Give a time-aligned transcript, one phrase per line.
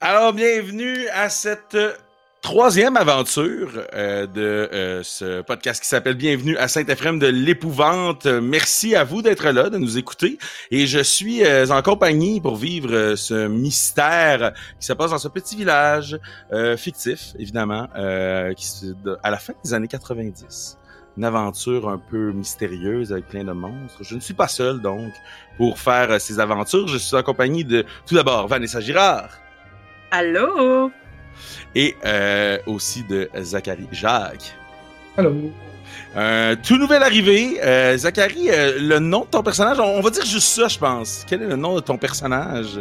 [0.00, 1.76] Alors, bienvenue à cette
[2.40, 4.40] troisième aventure euh, de
[4.72, 8.24] euh, ce podcast qui s'appelle Bienvenue à Saint-Ephrem de l'épouvante.
[8.24, 10.38] Merci à vous d'être là, de nous écouter.
[10.70, 15.18] Et je suis euh, en compagnie pour vivre euh, ce mystère qui se passe dans
[15.18, 16.18] ce petit village
[16.78, 17.86] fictif, évidemment,
[18.56, 20.78] qui se- à la fin des années 90.
[21.18, 23.98] Une aventure un peu mystérieuse avec plein de monstres.
[24.02, 25.12] Je ne suis pas seul, donc,
[25.58, 26.88] pour faire ces aventures.
[26.88, 29.28] Je suis en compagnie de, tout d'abord, Vanessa Girard
[30.10, 30.90] Allô?
[31.74, 34.54] et euh, aussi de Zachary Jacques.
[35.16, 35.34] Allô?
[36.16, 40.10] Euh, tout nouvel arrivé, euh, Zachary, euh, le nom de ton personnage, on, on va
[40.10, 41.24] dire juste ça, je pense.
[41.28, 42.78] Quel est le nom de ton personnage?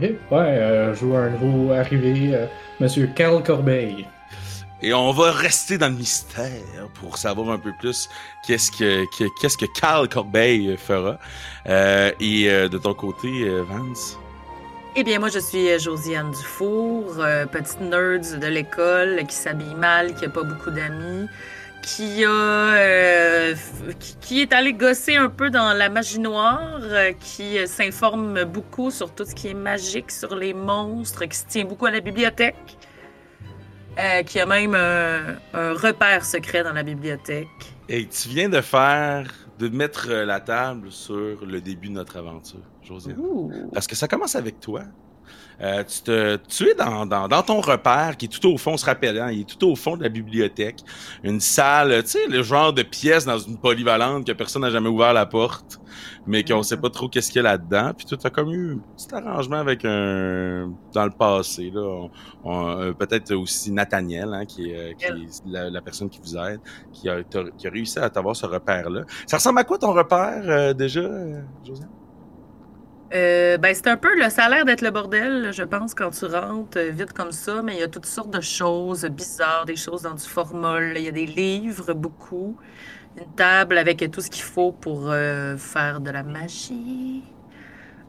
[0.00, 2.46] Ok, Ouais, euh, je joue un nouveau arrivé, euh,
[2.80, 4.06] Monsieur Carl Corbeil.
[4.80, 6.52] Et on va rester dans le mystère
[6.94, 8.08] pour savoir un peu plus
[8.46, 11.18] qu'est-ce que que- qu'est-ce que Carl Corbeil fera.
[11.68, 14.16] Euh, et euh, de ton côté, euh, Vance?
[15.00, 19.76] Eh bien, moi, je suis euh, Josiane Dufour, euh, petite nerd de l'école qui s'habille
[19.76, 21.28] mal, qui a pas beaucoup d'amis,
[21.82, 23.54] qui a, euh,
[24.20, 26.80] qui, est allé gosser un peu dans la magie noire,
[27.20, 31.64] qui s'informe beaucoup sur tout ce qui est magique, sur les monstres, qui se tient
[31.64, 32.76] beaucoup à la bibliothèque,
[34.26, 37.46] qui a même un repère secret dans la bibliothèque.
[37.88, 42.16] Et tu viens de faire, de mettre euh, la table sur le début de notre
[42.16, 43.18] aventure, Josiane.
[43.18, 43.50] Ouh.
[43.72, 44.82] Parce que ça commence avec toi.
[45.60, 48.72] Euh, tu, te, tu es dans, dans, dans ton repère qui est tout au fond,
[48.74, 50.80] on se rappelle, hein, il est tout au fond de la bibliothèque.
[51.24, 54.88] Une salle, tu sais, le genre de pièce dans une polyvalente que personne n'a jamais
[54.88, 55.80] ouvert la porte,
[56.26, 57.92] mais qu'on sait pas trop qu'est-ce qu'il y a là-dedans.
[57.96, 60.72] Puis toi, t'as comme eu un petit arrangement avec un...
[60.92, 62.06] dans le passé, là.
[62.46, 66.36] Euh, Peut-être aussi Nathaniel, hein, qui est, euh, qui est la, la personne qui vous
[66.36, 66.60] aide,
[66.92, 69.02] qui a, t'as- qui a réussi à t'avoir ce repère-là.
[69.26, 71.02] Ça ressemble à quoi ton repère, euh, déjà,
[71.66, 71.88] Josiane?
[73.14, 76.76] Euh, ben, c'est un peu le salaire d'être le bordel, je pense, quand tu rentres
[76.78, 80.02] euh, vite comme ça, mais il y a toutes sortes de choses bizarres, des choses
[80.02, 80.92] dans du formol.
[80.96, 82.58] Il y a des livres, beaucoup.
[83.16, 87.24] Une table avec tout ce qu'il faut pour euh, faire de la magie.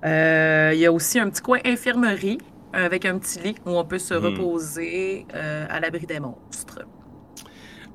[0.05, 2.39] Euh, il y a aussi un petit coin infirmerie
[2.73, 4.15] avec un petit lit où on peut se Hmm.
[4.15, 6.79] reposer à l'abri des monstres.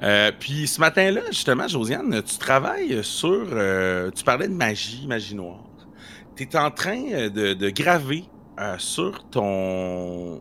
[0.02, 3.46] Euh, puis ce matin-là, justement, Josiane, tu travailles sur.
[3.52, 5.73] euh, tu parlais de magie, magie noire.
[6.36, 8.24] Tu es en train euh, de, de graver
[8.58, 10.40] euh, sur ton,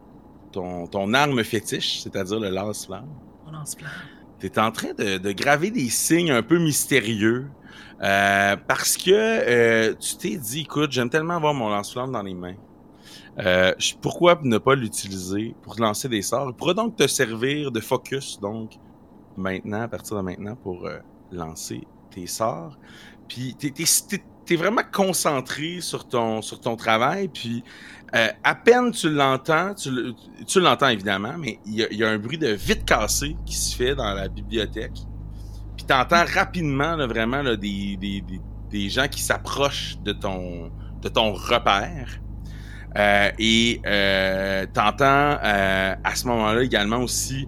[0.52, 3.10] ton, ton arme fétiche, c'est-à-dire le lance-flamme.
[3.48, 3.90] On lance plein.
[4.40, 7.48] Tu es en train de, de graver des signes un peu mystérieux
[8.02, 12.34] euh, parce que euh, tu t'es dit, écoute, j'aime tellement avoir mon lance-flamme dans les
[12.34, 12.56] mains.
[13.40, 16.50] Euh, pourquoi ne pas l'utiliser pour lancer des sorts?
[16.50, 18.74] Il pourra donc te servir de focus, donc,
[19.38, 21.00] maintenant, à partir de maintenant, pour euh,
[21.32, 21.82] lancer
[22.12, 22.78] tes sorts.
[23.34, 23.56] Puis,
[24.46, 27.64] t'es, vraiment concentré sur ton, sur ton travail, puis
[28.14, 29.90] euh, à peine tu l'entends, tu,
[30.46, 33.76] tu l'entends évidemment, mais il y, y a un bruit de vitre cassée qui se
[33.76, 35.00] fait dans la bibliothèque.
[35.76, 38.40] Puis t'entends rapidement là, vraiment là, des, des, des,
[38.70, 42.20] des gens qui s'approchent de ton, de ton repère.
[42.96, 47.48] Euh, et euh, t'entends euh, à ce moment-là également aussi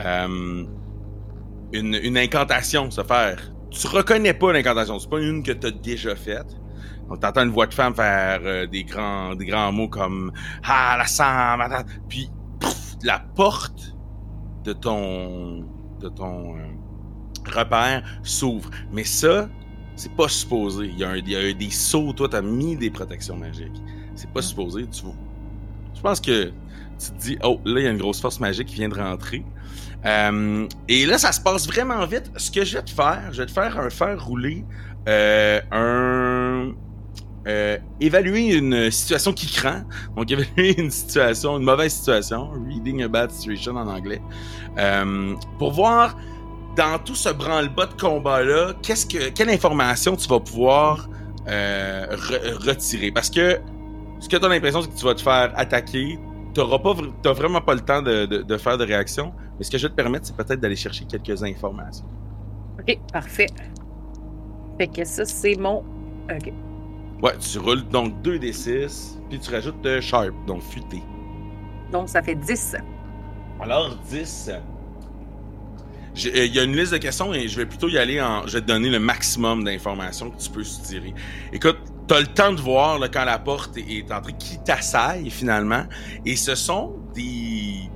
[0.00, 0.64] euh,
[1.72, 3.53] une, une incantation se faire.
[3.78, 6.56] Tu reconnais pas l'incantation, c'est pas une que t'as déjà faite.
[7.08, 10.32] Donc t'entends une voix de femme faire euh, des grands des grands mots comme
[10.64, 11.58] ah la sang,
[12.08, 12.30] puis
[12.60, 13.94] pff, la porte
[14.64, 15.66] de ton
[16.00, 16.66] de ton euh,
[17.52, 18.70] repère s'ouvre.
[18.92, 19.48] Mais ça,
[19.96, 20.86] c'est pas supposé.
[20.86, 23.82] Il y, a un, il y a des sauts, toi t'as mis des protections magiques.
[24.14, 24.86] C'est pas supposé.
[24.86, 25.04] Tu,
[25.94, 26.52] je pense que
[26.98, 28.94] tu te dis oh là il y a une grosse force magique qui vient de
[28.98, 29.44] rentrer.
[30.06, 32.30] Euh, et là, ça se passe vraiment vite.
[32.36, 34.64] Ce que je vais te faire, je vais te faire un faire rouler
[35.08, 36.72] euh, un
[37.46, 39.84] euh, évaluer une situation qui craint.
[40.16, 44.20] Donc évaluer une situation, une mauvaise situation, reading a bad situation en anglais,
[45.58, 46.16] pour voir
[46.76, 51.08] dans tout ce branle-bas de combat-là, qu'est-ce que, quelle information tu vas pouvoir
[51.46, 53.12] re- retirer.
[53.12, 53.60] Parce que
[54.20, 56.18] ce que tu as l'impression, c'est que tu vas te faire attaquer.
[56.56, 59.32] Vr- t'as vraiment pas le temps de faire de réaction.
[59.58, 62.06] Mais ce que je vais te permettre, c'est peut-être d'aller chercher quelques informations.
[62.80, 63.46] OK, parfait.
[64.78, 65.84] Fait que ça, c'est mon.
[66.30, 66.52] OK.
[67.22, 71.02] Ouais, tu roules donc 2 des 6, puis tu rajoutes euh, Sharp, donc futé.
[71.92, 72.76] Donc, ça fait 10.
[73.60, 74.50] Alors, 10.
[76.14, 78.20] J'ai- euh, Il y a une liste de questions et je vais plutôt y aller
[78.20, 78.46] en.
[78.46, 81.14] Je vais te donner le maximum d'informations que tu peux soutirer.
[81.52, 85.30] Écoute, t'as le temps de voir là, quand la porte est, est entrée, qui t'assaille
[85.30, 85.84] finalement.
[86.26, 87.88] Et ce sont des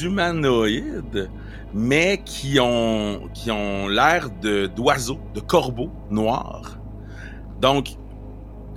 [0.00, 1.30] humanoïdes,
[1.74, 6.78] mais qui ont, qui ont l'air de, d'oiseaux, de corbeaux noirs.
[7.60, 7.90] Donc,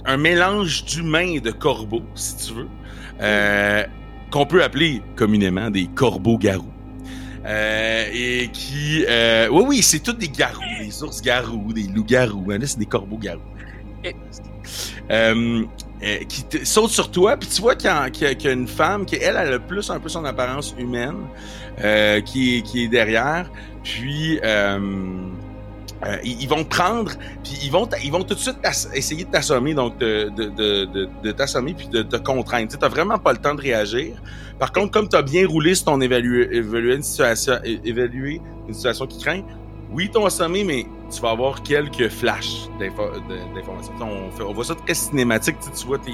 [0.05, 2.67] un mélange d'humains et de corbeaux, si tu veux.
[3.21, 3.83] Euh,
[4.31, 6.65] qu'on peut appeler communément des corbeaux-garous.
[7.45, 9.05] Euh, et qui...
[9.07, 12.51] Euh, oui, oui, c'est tous des garous, des ours-garous, des loups-garous.
[12.51, 13.41] Hein, là, c'est des corbeaux-garous.
[15.11, 15.65] Euh,
[16.03, 19.15] euh, qui te, saute sur toi, puis tu vois qu'il y, a, une femme qui,
[19.15, 21.27] elle, elle a plus un peu son apparence humaine,
[21.83, 23.49] euh, qui, est- derrière.
[23.83, 24.39] Puis...
[24.43, 24.79] Euh,
[26.03, 27.11] euh, ils, vont prendre,
[27.43, 28.57] puis ils vont, ils vont tout de suite
[28.95, 32.71] essayer de t'assommer, donc de, t'assommer puis de te contraindre.
[32.71, 34.19] Tu t'as vraiment pas le temps de réagir.
[34.57, 39.05] Par contre, comme t'as bien roulé sur ton évaluer, évaluer une situation, évaluer une situation
[39.05, 39.43] qui craint,
[39.91, 43.93] oui, t'ont assommé, mais tu vas avoir quelques flashs d'informations.
[44.01, 45.57] On, on voit ça très cinématique.
[45.59, 46.11] Tu, tu vois, t'es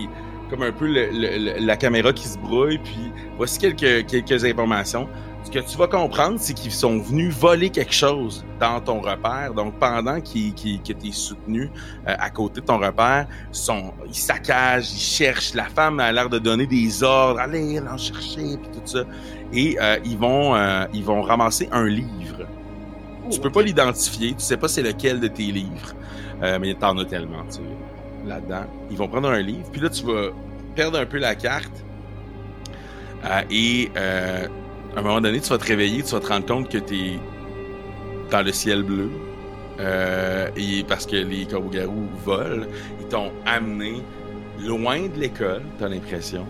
[0.50, 5.08] comme un peu le- le- la caméra qui se brouille, puis voici quelques, quelques informations.
[5.44, 9.54] Ce que tu vas comprendre, c'est qu'ils sont venus voler quelque chose dans ton repère.
[9.56, 11.70] Donc, pendant qu'ils, qu'ils- que tu soutenu
[12.08, 15.54] euh, à côté de ton repère, sont, ils saccagent, ils cherchent.
[15.54, 17.40] La femme a l'air de donner des ordres.
[17.40, 19.04] Allez, allez en chercher, puis tout ça.
[19.54, 22.46] Et euh, ils, vont, euh, ils vont ramasser un livre.
[23.30, 24.34] Tu peux pas l'identifier.
[24.34, 25.94] Tu sais pas c'est lequel de tes livres.
[26.42, 27.62] Euh, mais t'en as tellement, tu sais,
[28.26, 28.66] là-dedans.
[28.92, 29.70] Ils vont prendre un livre.
[29.72, 30.30] Puis là, tu vas
[30.76, 31.84] perdre un peu la carte.
[33.26, 33.92] Euh, et...
[33.98, 34.48] Euh,
[34.98, 36.96] à un moment donné, tu vas te réveiller, tu vas te rendre compte que tu
[36.96, 37.20] es
[38.32, 39.12] dans le ciel bleu.
[39.80, 42.66] Euh, et parce que les corbeaux-garous volent,
[43.00, 44.02] ils t'ont amené
[44.60, 46.48] loin de l'école, t'as l'impression.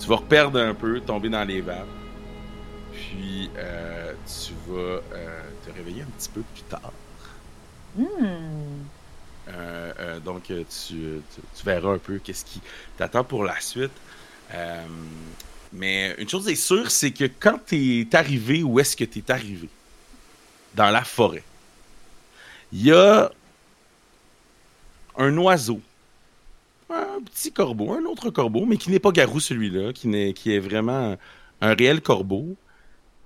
[0.00, 1.84] Tu vas reperdre un peu, tomber dans les vapes.
[2.94, 6.92] Puis euh, tu vas euh, te réveiller un petit peu plus tard.
[7.96, 8.04] Hmm.
[9.48, 10.94] Euh, euh, donc, euh, tu,
[11.34, 12.60] tu, tu verras un peu qu'est-ce qui
[12.96, 13.92] t'attend pour la suite.
[14.54, 14.86] Euh,
[15.72, 19.20] mais une chose est sûre, c'est que quand tu es arrivé, où est-ce que tu
[19.20, 19.68] es arrivé?
[20.74, 21.44] Dans la forêt.
[22.72, 23.30] Il y a
[25.16, 25.80] un oiseau.
[26.90, 31.16] Un petit corbeau, un autre corbeau, mais qui n'est pas garou celui-là, qui est vraiment
[31.60, 32.56] un réel corbeau,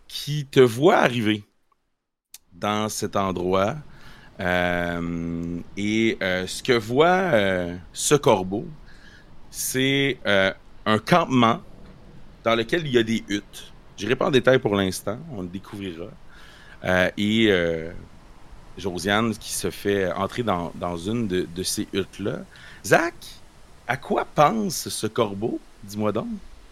[0.09, 1.45] qui te voit arriver
[2.55, 3.77] dans cet endroit.
[4.41, 8.67] Euh, et euh, ce que voit euh, ce corbeau,
[9.51, 10.19] c'est
[10.85, 11.61] un campement
[12.43, 13.73] dans lequel il y a des huttes.
[13.97, 16.07] Je n'irai pas en détail pour l'instant, on le découvrira.
[17.19, 17.53] Et
[18.79, 22.39] Josiane qui se fait entrer dans, dans une de, de ces huttes-là.
[22.85, 23.15] Zach,
[23.87, 25.61] à quoi pense ce corbeau?
[25.85, 26.29] Dis-moi donc.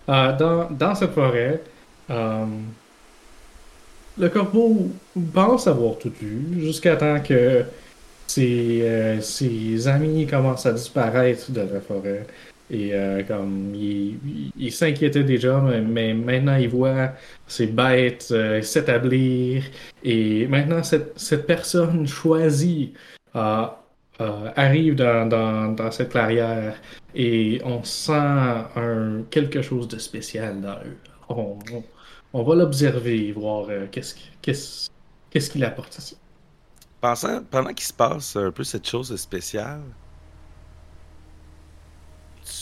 [0.08, 1.62] Dans, dans forêt,
[4.20, 4.90] le corbeau
[5.32, 7.64] pense avoir tout vu jusqu'à temps que
[8.26, 12.26] ses, euh, ses amis commencent à disparaître de la forêt.
[12.70, 17.12] Et euh, comme il, s'inquiétait déjà, mais, maintenant il voit
[17.48, 19.64] ses bêtes euh, s'établir.
[20.04, 22.92] Et maintenant, cette, cette personne choisie
[23.34, 25.28] arrive dans,
[25.74, 26.74] dans, cette clairière
[27.14, 28.12] et on sent
[29.30, 31.82] quelque chose de spécial dans eux.
[32.32, 34.88] On va l'observer, voir euh, qu'est-ce qui- qu'est-ce
[35.30, 36.16] qu'est-ce qu'il apporte ici.
[37.00, 39.82] Pensant, pendant qu'il se passe un peu cette chose spéciale,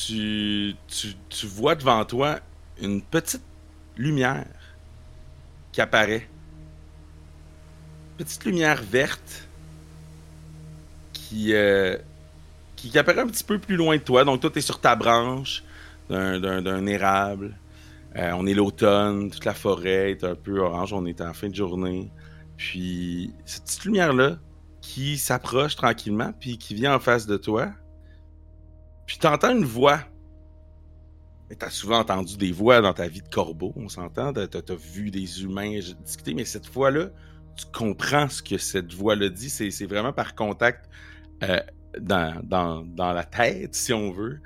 [0.07, 0.77] tu,
[1.45, 2.41] vois devant toi
[2.81, 3.43] une petite
[3.97, 4.47] lumière
[5.73, 6.29] qui apparaît.
[8.17, 9.49] Petite lumière verte
[11.13, 11.97] qui, euh,
[12.77, 14.25] qui, apparaît un petit peu plus loin de toi.
[14.25, 15.63] Donc, toi, tu es sur ta branche
[16.09, 17.57] d'un érable.
[18.17, 21.49] Euh, on est l'automne, toute la forêt est un peu orange, on est en fin
[21.49, 22.11] de journée.
[22.57, 24.39] Puis, cette petite lumière-là
[24.81, 27.71] qui s'approche tranquillement, puis qui vient en face de toi.
[29.07, 30.01] Puis, t'entends une voix.
[31.49, 34.33] Mais t'as souvent entendu des voix dans ta vie de corbeau, on s'entend.
[34.33, 37.09] T'as t'as vu des humains discuter, mais cette fois-là,
[37.57, 39.49] tu comprends ce que cette voix-là dit.
[39.49, 40.91] C'est vraiment par contact
[41.43, 41.61] euh,
[42.01, 44.41] dans la tête, si on veut.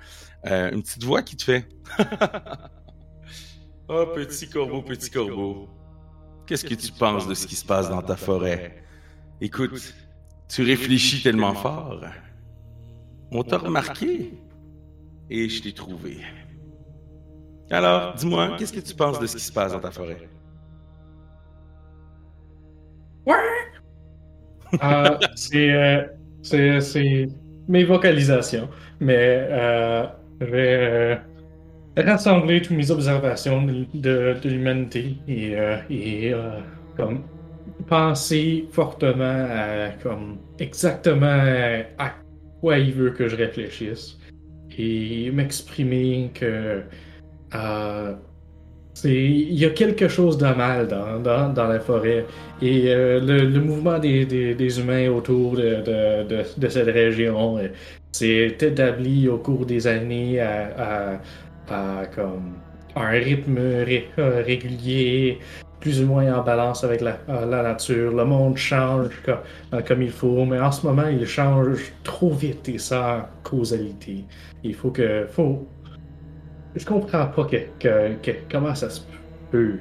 [0.46, 1.68] Euh, une petite voix qui te fait
[3.94, 5.68] Oh, petit corbeau, petit corbeau.
[6.46, 8.82] Qu'est-ce que tu penses de ce qui se passe dans ta forêt?
[9.38, 9.94] Écoute,
[10.48, 12.00] tu réfléchis tellement fort.
[13.30, 14.32] On t'a remarqué
[15.28, 16.18] et je t'ai trouvé.
[17.70, 20.30] Alors, dis-moi, qu'est-ce que tu penses de ce qui se passe dans ta forêt?
[24.82, 26.06] Euh, c'est euh,
[26.40, 27.28] c'est c'est
[27.68, 28.70] mes vocalisations,
[29.00, 30.06] mais euh,
[30.40, 31.16] je vais euh,
[31.96, 36.60] rassembler toutes mes observations de, l'humanité et, euh, euh,
[36.96, 37.22] comme
[37.86, 41.26] penser fortement à comme exactement
[41.98, 42.12] à
[42.60, 44.18] quoi il veut que je réfléchisse
[44.78, 46.82] et m'exprimer que
[47.54, 48.14] euh,
[49.04, 52.24] il y a quelque chose de mal dans, dans, dans la forêt
[52.60, 57.58] et euh, le, mouvement des, des, humains autour de, de, de, cette région
[58.12, 61.20] s'est établi au cours des années à,
[61.70, 62.54] à comme
[62.96, 63.58] un rythme
[64.18, 65.38] régulier,
[65.80, 68.12] plus ou moins en balance avec la, nature.
[68.12, 69.10] Le monde change
[69.86, 74.24] comme, il faut, mais en ce moment, il change trop vite et sans causalité.
[74.62, 75.26] Il faut que.
[75.26, 75.66] Faut...
[76.74, 78.16] Je comprends pas que,
[78.50, 79.00] comment ça se
[79.50, 79.78] peut.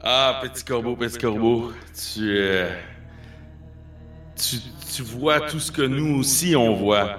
[0.00, 1.72] Ah, petit corbeau, petit corbeau,
[2.20, 2.70] euh,
[4.36, 4.56] tu,
[4.94, 7.18] tu vois tout ce que nous aussi on voit.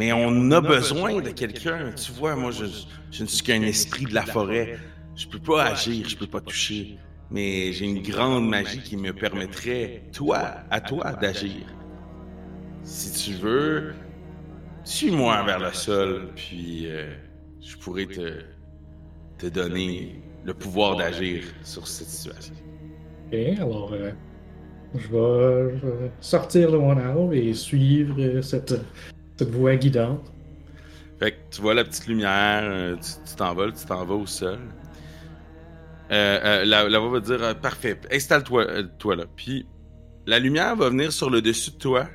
[0.00, 1.92] Mais on a besoin de quelqu'un.
[1.92, 2.64] Tu vois, moi, je,
[3.10, 4.78] je ne suis qu'un esprit de la forêt.
[5.14, 6.96] Je peux pas agir, je peux pas toucher.
[7.30, 11.66] Mais j'ai une grande magie qui me permettrait, toi, à toi, d'agir.
[12.82, 13.92] Si tu veux,
[14.84, 17.12] suis-moi vers le sol, puis euh,
[17.60, 18.38] je pourrais te,
[19.36, 22.54] te donner le pouvoir d'agir sur cette situation.
[23.26, 24.12] Ok, alors euh,
[24.94, 28.80] je, vais, sortir de mon arbre et suivre euh, cette,
[29.48, 30.32] voie guidante.
[31.18, 34.58] Fait que tu vois la petite lumière, tu t'envoles, tu t'en vas au sol.
[36.10, 39.24] Euh, la, voix va dire Parfait, installe-toi toi là.
[39.36, 39.66] Puis
[40.26, 42.08] la lumière va venir sur le dessus de toi.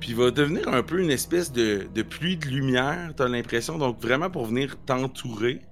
[0.00, 3.78] Puis va devenir un peu une espèce de, de pluie de lumière, t'as l'impression.
[3.78, 5.62] Donc vraiment pour venir t'entourer.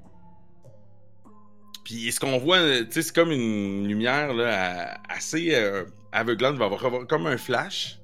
[1.84, 2.60] Puis ce qu'on voit,
[2.90, 7.98] c'est comme une lumière là, assez euh, aveuglante, va avoir comme un flash.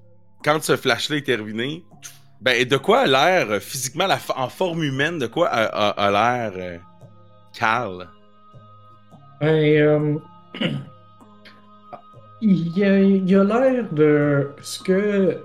[0.45, 1.85] Quand ce flash-là est terminé,
[2.41, 6.79] ben de quoi a l'air physiquement, en forme humaine, de quoi a, l'air euh,
[7.53, 8.09] Carl?
[9.41, 10.15] Ben, euh,
[12.41, 12.85] il y
[13.35, 15.39] a, l'air de ce que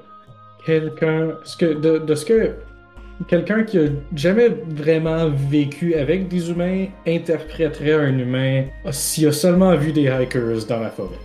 [0.66, 2.56] quelqu'un, ce que de, de ce que
[3.28, 9.76] quelqu'un qui a jamais vraiment vécu avec des humains interpréterait un humain s'il a seulement
[9.76, 11.20] vu des hikers dans la forêt.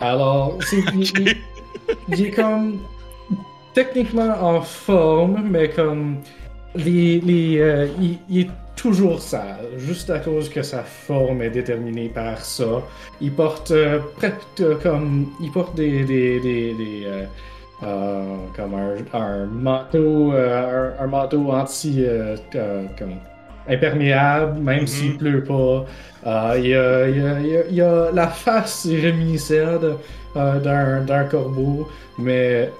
[0.00, 0.82] Alors, c'est,
[2.08, 2.78] il, est comme
[3.76, 6.16] techniquement en forme, mais comme
[6.74, 7.86] les, les euh,
[8.30, 12.82] il, est toujours sale, juste à cause que sa forme est déterminée par ça.
[13.20, 13.98] Il porte euh,
[14.82, 17.06] comme il porte des, des, des, des
[17.82, 22.34] euh, comme un, un manteau, euh, un, manteau anti euh,
[22.98, 23.16] comme
[23.68, 24.86] imperméable, même mm-hmm.
[24.86, 25.84] s'il pleut pas.
[26.56, 29.84] Il y, a, il, y a, la face réminiscente
[30.34, 31.86] d'un corbeau,
[32.18, 32.70] mais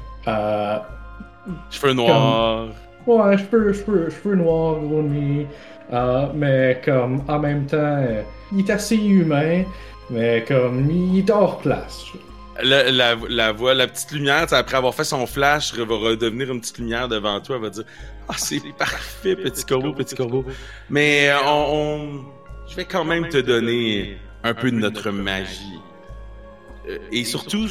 [1.71, 2.69] cheveux noirs.
[3.07, 5.47] Ouais, cheveux, cheveux, cheveux noirs, gros nez.
[6.35, 8.05] mais comme en même temps,
[8.53, 9.65] il est assez humain,
[10.11, 12.05] mais comme il est hors place.
[12.63, 16.61] La, la, la, voix, la petite lumière, après avoir fait son flash, va redevenir une
[16.61, 17.57] petite lumière devant toi.
[17.57, 17.85] Elle va dire
[18.29, 20.45] Ah, c'est parfait, petit corbeau, petit corbeau.
[20.89, 22.25] Mais euh, on,
[22.69, 25.79] je vais quand même te donner un peu de notre magie.
[26.89, 27.69] Euh, et surtout,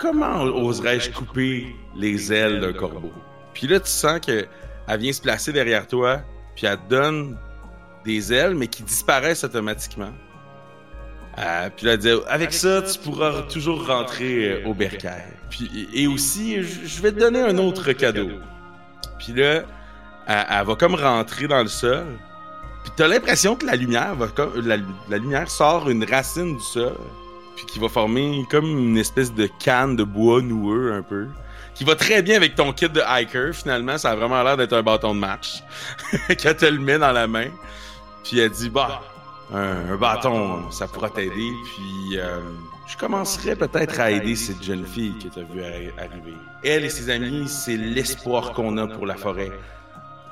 [0.00, 3.12] comment oserais-je couper les ailes d'un corbeau?
[3.54, 4.48] Puis là, tu sens qu'elle
[4.98, 6.22] vient se placer derrière toi,
[6.56, 7.36] puis elle te donne
[8.04, 10.12] des ailes, mais qui disparaissent automatiquement.
[11.38, 15.22] Euh, puis là, dit, avec ça, tu pourras toujours rentrer euh, au bercail.
[15.48, 18.30] Puis, et aussi, je vais te donner un autre cadeau.
[19.18, 19.62] Puis là,
[20.26, 22.06] elle, va comme rentrer dans le sol.
[22.82, 26.96] Puis t'as l'impression que la lumière va comme, la, lumière sort une racine du sol.
[27.60, 31.26] Puis qui va former comme une espèce de canne de bois noueux un peu.
[31.74, 33.98] Qui va très bien avec ton kit de hiker, finalement.
[33.98, 35.62] Ça a vraiment l'air d'être un bâton de match.
[36.42, 37.48] Quand elle le met dans la main.
[38.24, 39.02] Puis elle dit, bah,
[39.52, 41.52] un, bâton, ça pourra t'aider.
[41.66, 42.40] Puis euh,
[42.86, 45.62] je commencerai peut-être à aider cette jeune fille que tu as vue
[45.98, 46.34] arriver.
[46.64, 49.52] Elle et ses amis, c'est l'espoir qu'on a pour la forêt.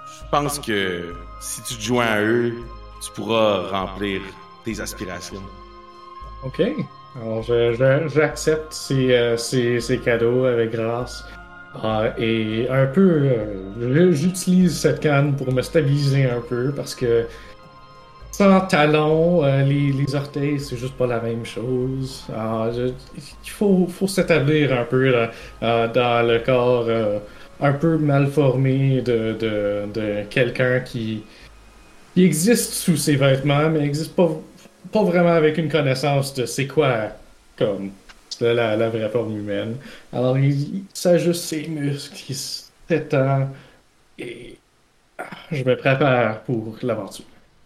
[0.07, 2.55] Je pense que si tu te joins à eux,
[3.03, 4.23] tu pourras remplir
[4.65, 5.43] tes aspirations.
[6.43, 6.63] Ok.
[7.17, 11.25] Alors, j'accepte euh, ces, ces, cadeaux avec grâce.
[11.75, 13.29] Ah, et un peu,
[13.81, 17.27] euh, j'utilise cette canne pour me stabiliser un peu parce que
[18.33, 22.25] sans talons, euh, les, orteils, c'est juste pas la même chose.
[22.35, 22.71] Ah,
[23.17, 25.13] il faut, faut s'établir un peu
[25.63, 26.89] euh, dans le corps
[27.61, 31.23] un peu mal formé de, de, quelqu'un qui,
[32.15, 34.31] qui, existe sous ses vêtements, mais n'existe pas,
[34.93, 37.11] pas vraiment avec une connaissance de c'est quoi
[37.57, 37.91] comme
[38.41, 39.77] la, la, vraie forme humaine.
[40.13, 43.51] Alors il, s'ajuste ses muscles, il s'étend
[44.19, 44.59] et
[45.19, 47.25] ah, je me prépare pour l'aventure.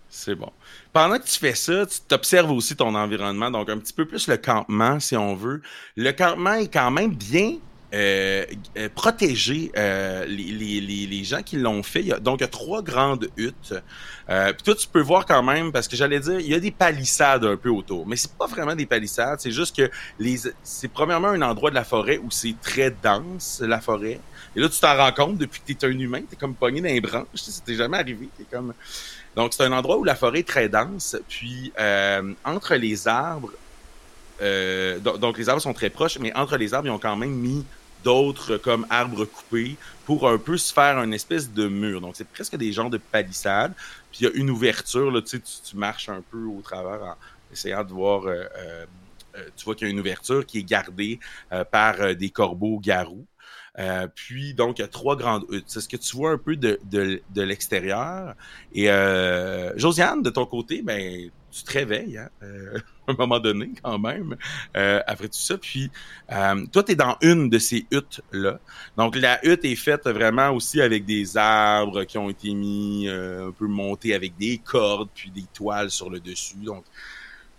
[0.08, 0.50] C'est bon.
[0.92, 4.28] Pendant que tu fais ça, tu t'observes aussi ton environnement, donc un petit peu plus
[4.28, 5.62] le campement, si on veut.
[5.96, 7.56] Le campement est quand même bien
[7.94, 8.44] euh,
[8.78, 12.04] euh, protéger euh, les, les, les, gens qui l'ont fait.
[12.20, 13.74] Donc, il y a trois grandes huttes.
[14.30, 16.60] Euh, puis toi, tu peux voir quand même, parce que j'allais dire, il y a
[16.60, 18.06] des palissades un peu autour.
[18.06, 21.74] Mais c'est pas vraiment des palissades, c'est juste que les c'est premièrement un endroit de
[21.74, 24.20] la forêt où c'est très dense, la forêt.
[24.56, 26.88] Et là, tu t'en rends compte depuis que t'es un humain, t'es comme pogné dans
[26.88, 27.26] les branches.
[27.64, 28.28] T'est jamais arrivé.
[28.36, 28.72] T'es comme...
[29.36, 31.16] Donc, c'est un endroit où la forêt est très dense.
[31.28, 33.50] Puis, euh, entre les arbres,
[34.42, 37.16] euh, do- donc les arbres sont très proches, mais entre les arbres, ils ont quand
[37.16, 37.64] même mis
[38.04, 42.00] d'autres comme arbres coupés pour un peu se faire une espèce de mur.
[42.00, 43.72] Donc, c'est presque des genres de palissades.
[44.10, 47.16] Puis, il y a une ouverture, là, tu tu, marches un peu au travers en
[47.52, 48.26] essayant de voir...
[48.26, 48.86] euh, euh,
[49.34, 51.18] euh, tu vois qu'il y a une ouverture qui est gardée
[51.52, 53.26] euh, par des corbeaux garous.
[54.14, 55.64] Puis, donc, il y a trois grandes huttes.
[55.68, 58.34] C'est ce que tu vois un peu de, de, de l'extérieur.
[58.74, 62.78] Et euh, Josiane, de ton côté, ben, tu te réveilles, hein, euh,
[63.08, 64.36] à un moment donné, quand même,
[64.76, 65.58] euh, après tout ça.
[65.58, 65.90] Puis,
[66.32, 68.58] euh, toi, tu es dans une de ces huttes-là.
[68.96, 73.48] Donc, la hutte est faite vraiment aussi avec des arbres qui ont été mis euh,
[73.48, 76.56] un peu montés avec des cordes, puis des toiles sur le dessus.
[76.56, 76.84] Donc,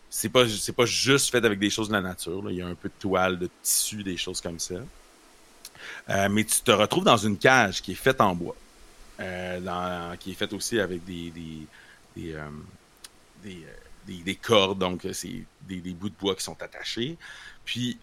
[0.09, 2.43] c'est pas, c'est pas juste fait avec des choses de la nature.
[2.43, 2.51] là.
[2.51, 4.75] Il y a un peu de toile, de tissu, des choses comme ça.
[6.09, 8.55] Euh, mais tu te retrouves dans une cage qui est faite en bois.
[9.19, 11.67] Euh, dans- qui est faite aussi avec des, des,
[12.15, 12.35] des,
[13.43, 13.57] des,
[14.05, 17.17] des- des cordes, donc euh, c'est des, bouts de bois qui sont attachés.
[17.65, 17.97] Puis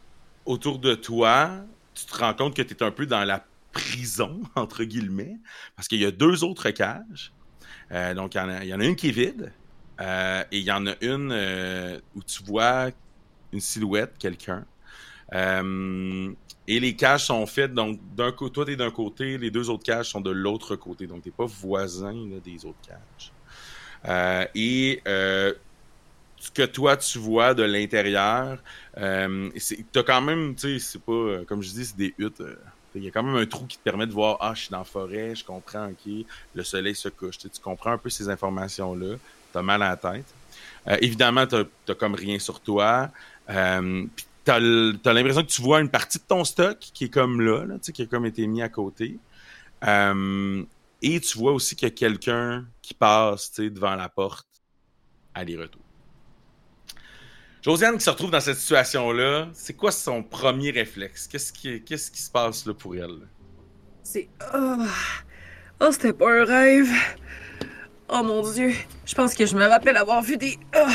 [0.44, 1.50] autour de toi,
[1.94, 5.36] tu te rends compte que tu es un peu dans la prison, entre guillemets,
[5.76, 7.32] parce qu'il y a deux autres cages.
[7.92, 8.38] Euh, donc il
[8.68, 9.52] y, en a, une qui est vide,
[10.00, 12.90] euh, et il y en a une où tu vois
[13.52, 14.64] une silhouette, quelqu'un.
[15.32, 19.82] Et les cages sont faites, donc d'un côté, toi t'es d'un côté, les deux autres
[19.82, 22.14] cages sont de l'autre côté, donc t'es pas voisin
[22.44, 23.32] des autres cages.
[24.54, 25.02] Et
[26.40, 28.58] ce que toi tu vois de l'intérieur,
[28.96, 29.50] euh,
[29.92, 32.40] t'as quand même, tu sais, c'est pas, euh, comme je dis, c'est des huttes.
[32.40, 32.56] euh,
[32.94, 34.70] il y a quand même un trou qui te permet de voir, ah, je suis
[34.70, 37.38] dans la forêt, je comprends, ok, le soleil se couche.
[37.38, 39.16] Tu comprends un peu ces informations-là,
[39.52, 40.34] t'as mal à la tête.
[40.88, 43.10] Euh, évidemment, t'as as comme rien sur toi.
[43.48, 44.06] Euh,
[44.44, 47.76] t'as l'impression que tu vois une partie de ton stock qui est comme là, là
[47.78, 49.18] qui a comme été mis à côté.
[51.02, 54.48] Et tu vois aussi qu'il y a quelqu'un qui passe devant la porte,
[55.34, 55.89] aller-retour.
[57.62, 61.28] Josiane qui se retrouve dans cette situation-là, c'est quoi son premier réflexe?
[61.28, 63.28] Qu'est-ce qui, qu'est-ce qui se passe là pour elle?
[64.02, 64.28] C'est.
[64.54, 64.76] Oh,
[65.80, 66.90] oh c'était pas un rêve.
[68.08, 68.72] Oh mon dieu.
[69.04, 70.58] Je pense que je me rappelle avoir vu des.
[70.74, 70.88] ah,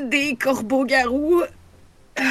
[0.00, 1.42] des corbeaux-garous.
[2.16, 2.22] Ah,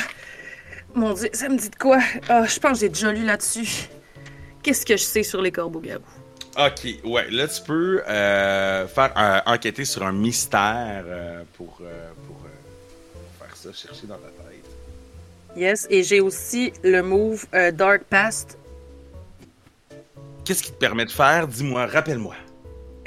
[0.95, 1.99] mon dieu, ça me dit de quoi?
[2.27, 3.87] Ah, je pense que j'ai déjà lu là-dessus.
[4.63, 6.01] Qu'est-ce que je sais sur les corbeaux-garous?
[6.57, 11.81] Ok, ouais, là tu peux euh, faire euh, enquêter sur un mystère euh, pour,
[12.25, 12.46] pour,
[13.57, 14.63] ça, chercher dans ta tête.
[15.55, 18.57] Yes, et j'ai aussi le move euh, Dark Past.
[20.45, 21.47] Qu'est-ce qui te permet de faire?
[21.47, 22.35] Dis-moi, rappelle-moi.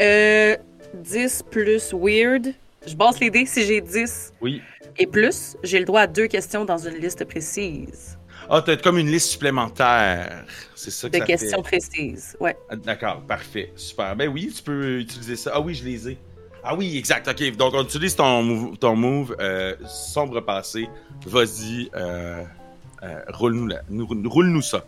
[0.01, 0.57] Euh,
[0.95, 2.49] 10 plus Weird.
[2.87, 4.63] Je basse les dés si j'ai 10 Oui.
[4.99, 5.57] et plus.
[5.63, 8.17] J'ai le droit à deux questions dans une liste précise.
[8.49, 10.45] Ah, t'as comme une liste supplémentaire.
[10.75, 11.79] C'est ça que De ça questions fait.
[11.79, 12.37] précises.
[12.41, 12.57] Ouais.
[12.69, 14.17] Ah, D'accord, parfait, super.
[14.17, 15.53] Ben oui, tu peux utiliser ça.
[15.55, 16.19] Ah oui, je les ai.
[16.63, 17.27] Ah oui, exact.
[17.29, 20.89] Ok, donc on utilise ton move, ton move euh, sombre passé.
[21.27, 22.45] Vas-y, euh,
[23.03, 24.85] euh, roule-nous la- nous- roule-nous ça.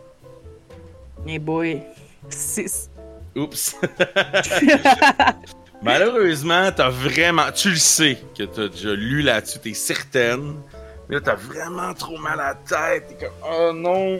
[1.25, 1.81] Mais boy.
[2.29, 2.89] 6.
[3.35, 3.75] Oups.
[5.81, 7.51] Malheureusement, t'as vraiment.
[7.51, 10.55] Tu le sais que t'as déjà lu là-dessus, t'es certaine.
[11.09, 13.07] Mais là, t'as vraiment trop mal à la tête.
[13.07, 14.19] T'es comme, oh non.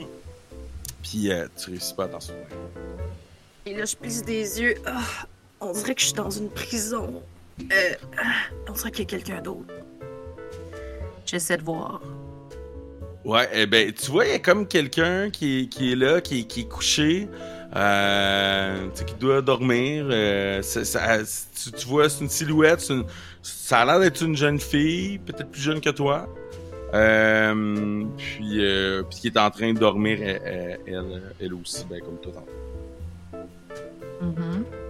[1.02, 2.46] Puis euh, tu réussis pas à t'en souvenir.
[3.66, 4.76] Et là, je plisse des yeux.
[4.86, 5.00] Ah,
[5.62, 7.22] on dirait que je suis dans une prison.
[7.62, 7.94] Euh,
[8.68, 9.74] on dirait qu'il y a quelqu'un d'autre.
[11.26, 12.02] J'essaie de voir.
[13.26, 16.20] Ouais, eh ben, tu vois, il y a comme quelqu'un qui, est- qui est là,
[16.20, 17.30] qui, est- qui est couché,
[17.76, 20.08] euh, qui doit dormir.
[20.12, 23.06] euh, ça- tu, tu vois, c'est une silhouette, une-
[23.42, 26.28] ça a l'air d'être une jeune fille, peut-être plus jeune que toi.
[26.94, 31.86] Euh, puis, euh, puis qui est en train de dormir, elle, elle, elle- elle aussi,
[31.90, 32.34] ben, comme toi.
[32.34, 33.48] tantôt.
[34.22, 34.66] Mhm.
[34.74, 34.83] Euh,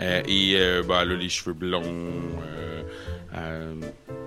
[0.00, 1.82] et euh, ben, elle a les cheveux blonds.
[1.84, 2.82] euh,
[3.36, 3.74] euh,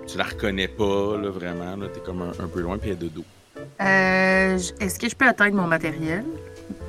[0.06, 1.76] tu la reconnais pas, là, vraiment.
[1.76, 3.24] Là, t'es comme un, un peu loin, puis elle est de dos.
[3.80, 6.24] Euh, Est-ce que je peux atteindre mon matériel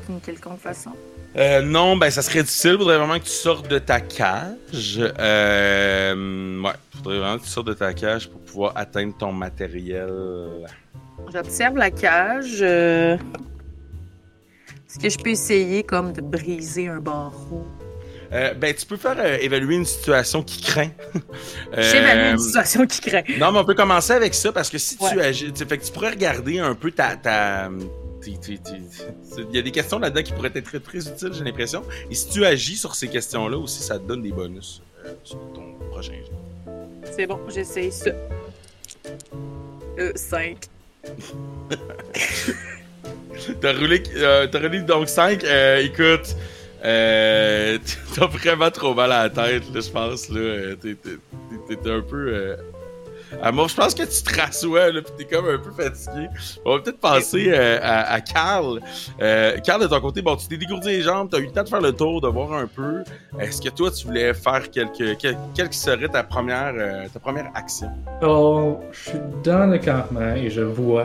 [0.08, 0.92] d'une quelconque façon?
[1.38, 2.72] Euh, non, ben ça serait difficile.
[2.74, 5.02] Il faudrait vraiment que tu sortes de ta cage.
[5.20, 10.66] Euh, ouais, faudrait vraiment que tu sortes de ta cage pour pouvoir atteindre ton matériel.
[11.34, 12.60] J'observe la cage.
[12.62, 13.18] euh,
[14.88, 17.66] Est-ce que je peux essayer comme de briser un barreau?
[18.32, 20.90] Euh, ben tu peux faire euh, évaluer une situation qui craint.
[21.78, 23.24] Euh, J'évalue une situation qui craint.
[23.40, 25.86] Non, mais on peut commencer avec ça parce que si tu agis, tu- fait que
[25.86, 27.70] tu pourrais regarder un peu ta, ta-
[28.26, 31.84] Il y a des questions là-dedans qui pourraient être très, très utiles, j'ai l'impression.
[32.10, 35.38] Et si tu agis sur ces questions-là aussi, ça te donne des bonus euh, sur
[35.54, 36.72] ton prochain jeu.
[37.16, 38.10] C'est bon, j'essaye ça.
[40.00, 40.58] Euh, 5.
[43.62, 45.44] t'as roulé, euh, roulé donc 5.
[45.44, 46.36] Euh, écoute,
[46.84, 47.78] euh,
[48.16, 50.30] t'as vraiment trop mal à la tête, là, je pense.
[50.30, 50.40] Là.
[50.40, 52.28] Euh, t'es, un peu.
[52.34, 52.56] Euh,
[53.54, 56.28] moi, je pense que tu te rassois, là, pis t'es comme un peu fatigué.
[56.66, 58.80] On va peut-être passer euh, à, à Carl.
[59.22, 61.64] Euh, Carl, de ton côté, bon, tu t'es dégourdi les jambes, t'as eu le temps
[61.64, 63.04] de faire le tour, de voir un peu.
[63.40, 67.50] Est-ce que toi, tu voulais faire quelque, quelle, quelle serait ta première, euh, ta première
[67.56, 67.90] action?
[68.22, 71.04] Alors, je suis dans le campement et je vois.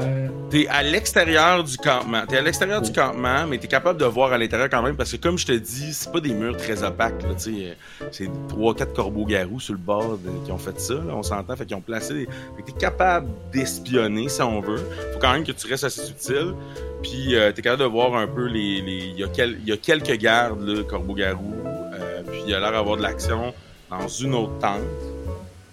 [0.51, 2.23] T'es à l'extérieur du campement.
[2.29, 5.13] T'es à l'extérieur du campement, mais t'es capable de voir à l'intérieur quand même, parce
[5.13, 7.77] que comme je te dis, c'est pas des murs très opaques, tu sais.
[8.13, 11.57] C'est trois, quatre corbeaux-garous sur le bord de- qui ont fait ça, là, on s'entend,
[11.57, 14.79] fait qu'ils ont placé Fait que t'es capable d'espionner, si on veut.
[15.13, 16.55] Faut quand même que tu restes assez subtil.
[17.03, 18.81] Puis euh, t'es capable de voir un peu les...
[18.83, 21.55] les- Il y, a quel- il y a quelques gardes, là, corbeaux-garous.
[21.95, 23.55] euh, puis il y a l'air d'avoir de l'action
[23.91, 24.81] dans une autre tente.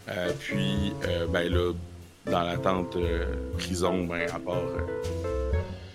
[0.10, 1.74] Euh, puis, euh, ben là,
[2.32, 3.26] dans la tente euh,
[3.58, 4.56] prison, ben, à part...
[4.56, 4.82] Euh,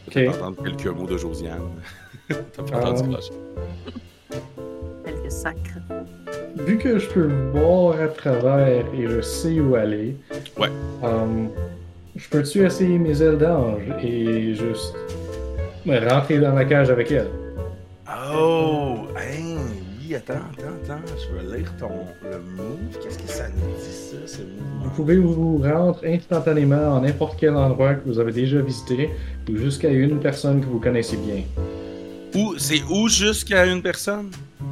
[0.09, 0.15] Ok.
[0.15, 1.71] peut-être entendre quelques mots de Josiane.
[2.29, 3.31] T'as pas entendu cloche.
[5.05, 5.79] Quelques sacres.
[6.57, 10.17] Vu que je peux voir à travers et je sais où aller,
[10.59, 10.69] Ouais.
[11.03, 11.47] euh,
[12.17, 14.95] je peux-tu essayer mes ailes d'ange et juste
[15.87, 17.29] rentrer dans la cage avec elle?
[18.35, 18.97] Oh!
[19.17, 19.57] Hein,
[20.01, 21.03] oui, attends, attends, attends.
[21.17, 21.89] Je vais lire ton
[22.31, 22.99] le move.
[23.03, 24.91] Qu'est-ce que ça nous dit, ça, ce Vous mouvement?
[24.95, 29.11] pouvez vous rendre instantanément en n'importe quel endroit que vous avez déjà visité
[29.51, 31.43] ou jusqu'à une personne que vous connaissez bien.
[32.35, 34.31] Où, c'est où jusqu'à une personne?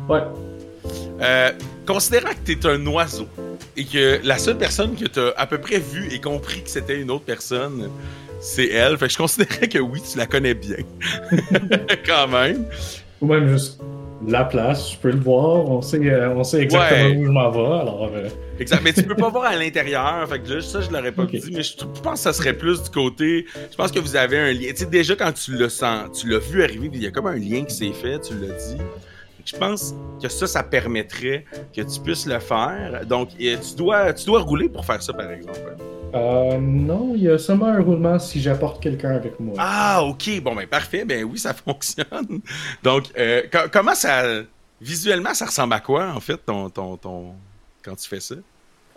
[0.09, 0.21] Ouais.
[1.23, 1.51] Euh,
[1.93, 3.27] considérant que t'es un oiseau
[3.77, 6.99] et que la seule personne que t'as à peu près vue et compris que c'était
[7.01, 7.89] une autre personne,
[8.41, 8.97] c'est elle.
[8.99, 10.77] Fait que je considérais que oui, tu la connais bien.
[12.07, 12.67] Quand même.
[13.21, 13.81] Ou même juste
[14.27, 17.17] la place, je peux le voir, on sait, euh, on sait exactement Ouais.
[17.17, 18.11] où je m'en vais, alors...
[18.15, 18.81] euh, Exact.
[18.85, 20.29] Mais tu peux pas voir à l'intérieur.
[20.29, 21.31] Fait que là, ça, je l'aurais pas Ok.
[21.31, 21.51] dit.
[21.53, 23.47] Mais je, je pense que ça serait plus du côté.
[23.71, 24.69] Je pense que vous avez un lien.
[24.71, 27.27] Tu sais, déjà, quand tu le sens, tu l'as vu arriver, il y a comme
[27.29, 28.77] un lien qui s'est fait, tu l'as dit.
[29.45, 33.05] Je pense que ça, ça permettrait que tu puisses le faire.
[33.07, 35.59] Donc, tu dois, tu dois rouler pour faire ça, par exemple.
[36.13, 39.55] Euh, non, il y a seulement un roulement si j'apporte quelqu'un avec moi.
[39.59, 40.41] Ah, ok.
[40.43, 41.05] Bon, ben, parfait.
[41.05, 42.41] Ben oui, ça fonctionne.
[42.83, 44.25] Donc, euh, co- comment ça.
[44.81, 47.35] Visuellement, ça ressemble à quoi, en fait, ton, ton, ton,
[47.85, 48.35] quand tu fais ça?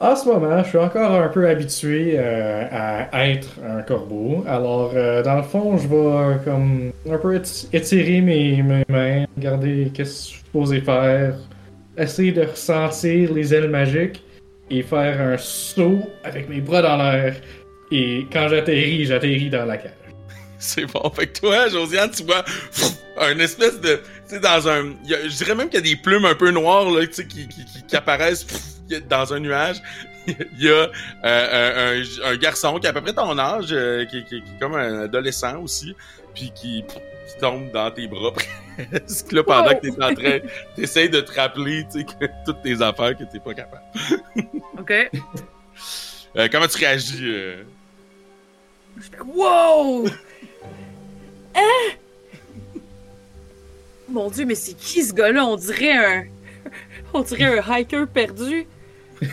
[0.04, 2.66] En ce moment, je suis encore un peu habitué euh,
[3.10, 4.44] à être un corbeau.
[4.46, 8.84] Alors, euh, dans le fond, je vais euh, comme un peu éti- étirer mes, mes
[8.90, 11.36] mains, regarder qu'est-ce que je suis supposé faire,
[11.98, 14.22] essayer de ressentir les ailes magiques
[14.70, 17.36] et faire un saut avec mes bras dans l'air.
[17.90, 19.92] Et quand j'atterris, j'atterris dans la cage.
[20.60, 21.10] C'est bon.
[21.16, 22.44] Fait que toi, Josiane, tu vois
[23.22, 24.02] un espèce de.
[24.34, 24.90] Sais, dans un.
[24.92, 27.28] a- je dirais même qu'il y a des plumes un peu noires, là, tu sais,
[27.28, 29.78] qui, qui, qui, qui apparaissent pff, dans un nuage.
[30.28, 30.90] Il y a
[31.26, 35.02] euh, un, garçon qui a à peu près ton âge, euh, qui, est comme un
[35.04, 35.94] adolescent aussi,
[36.34, 36.96] puis qui, pff,
[37.28, 38.32] qui tombe dans tes bras
[38.92, 39.76] presque, là, pendant Wow.
[39.80, 40.40] que t'es en train.
[40.78, 43.84] T'essayes de te rappeler, tu sais, que toutes tes affaires que t'es pas capable.
[44.80, 44.92] Ok.
[46.36, 47.32] Euh, comment tu réagis?
[49.26, 50.08] Wow!
[54.14, 55.44] Mon dieu, mais c'est qui ce gars-là?
[55.46, 56.24] On dirait un.
[57.14, 58.66] On dirait un hiker perdu.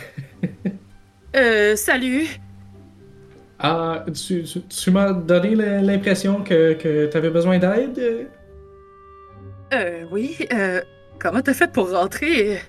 [1.33, 2.27] Euh, salut.
[3.57, 8.27] Ah, tu, tu, tu m'as donné l'impression que, que tu avais besoin d'aide?
[9.71, 10.03] euh?
[10.11, 10.81] Oui, euh,
[11.19, 12.59] comment t'as fait pour rentrer?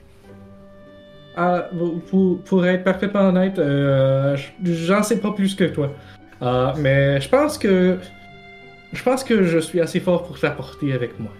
[1.37, 5.90] Ah, pour- pour, pour être parfaitement honnête, euh, j'en sais pas plus que toi.
[6.40, 7.98] Ah, mais je pense que.
[8.92, 11.33] Je pense que je suis assez fort pour t'apporter avec moi.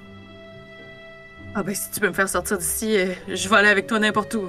[1.55, 3.99] Ah ben, si tu peux me faire sortir d'ici, euh, je vais aller avec toi
[3.99, 4.49] n'importe où.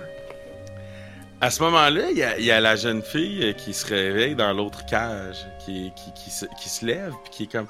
[1.41, 4.85] À ce moment-là, il y a, la jeune fille euh, qui se réveille dans l'autre
[4.85, 7.67] cage, qui, qui, qui, se, qui se lève, puis qui est comme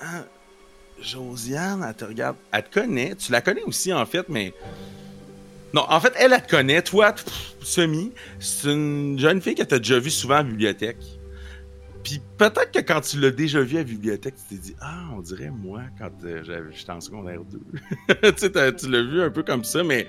[0.00, 0.22] Ah,
[1.00, 2.36] Josiane, elle te regarde.
[2.52, 3.16] Elle te connaît.
[3.16, 4.54] Tu la connais aussi, en fait, mais.
[5.72, 6.82] Non, en fait, elle, elle te connaît.
[6.82, 8.12] Toi, pff, semi.
[8.38, 11.13] C'est une jeune fille que tu as déjà vue souvent la bibliothèque.
[12.04, 15.04] Puis peut-être que quand tu l'as déjà vue à la bibliothèque, tu t'es dit Ah,
[15.16, 17.58] on dirait moi quand euh, j'étais en secondaire 2.
[18.32, 20.06] tu sais, t'as- tu l'as vu un peu comme ça, mais.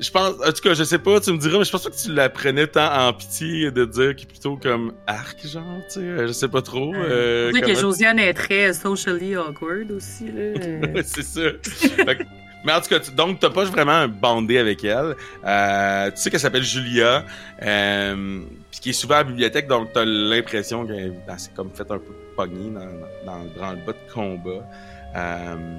[0.00, 1.90] Je pense, en tout cas, je sais pas, tu me diras, mais je pense pas
[1.90, 5.62] que tu la prenais tant en pitié de dire qu'il est plutôt comme arc, genre,
[5.86, 6.92] tu sais, je sais pas trop.
[6.96, 11.00] Euh, Tu sais que Josiane est très socially awkward aussi, là.
[11.04, 11.42] C'est ça.
[11.62, 12.24] fait, que,
[12.64, 15.14] Mais en tout cas, tu- donc t'as pas vraiment bandé avec elle.
[15.46, 17.24] Euh, tu sais qu'elle s'appelle Julia,
[17.62, 18.40] euh,
[18.74, 21.88] puis qui est souvent à la bibliothèque, donc t'as l'impression qu'elle elle s'est comme fait
[21.88, 22.80] un peu pogner dans,
[23.24, 24.68] dans, dans le branle-bas de combat.
[25.14, 25.78] Euh,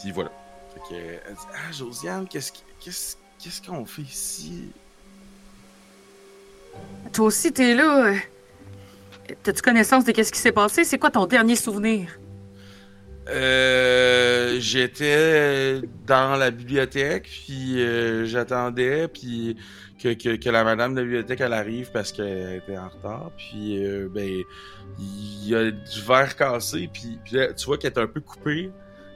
[0.00, 0.30] puis voilà.
[0.72, 4.70] Fait que, elle dit, ah Josiane, qu'est-ce qui- qu'est-ce qu'est-ce qu'on fait ici?
[7.12, 8.14] Toi aussi, t'es là.
[9.42, 10.84] T'as-tu connaissance de qu'est-ce qui s'est passé?
[10.84, 12.08] C'est quoi ton dernier souvenir?
[13.28, 19.56] Euh, j'étais dans la bibliothèque, puis euh, j'attendais, puis
[20.02, 23.84] que, que, la madame de la bibliothèque elle arrive parce qu'elle était en retard, puis
[23.84, 24.42] euh, ben
[24.98, 28.70] il y a du verre cassé, puis, là, tu vois qu'elle est un peu coupée.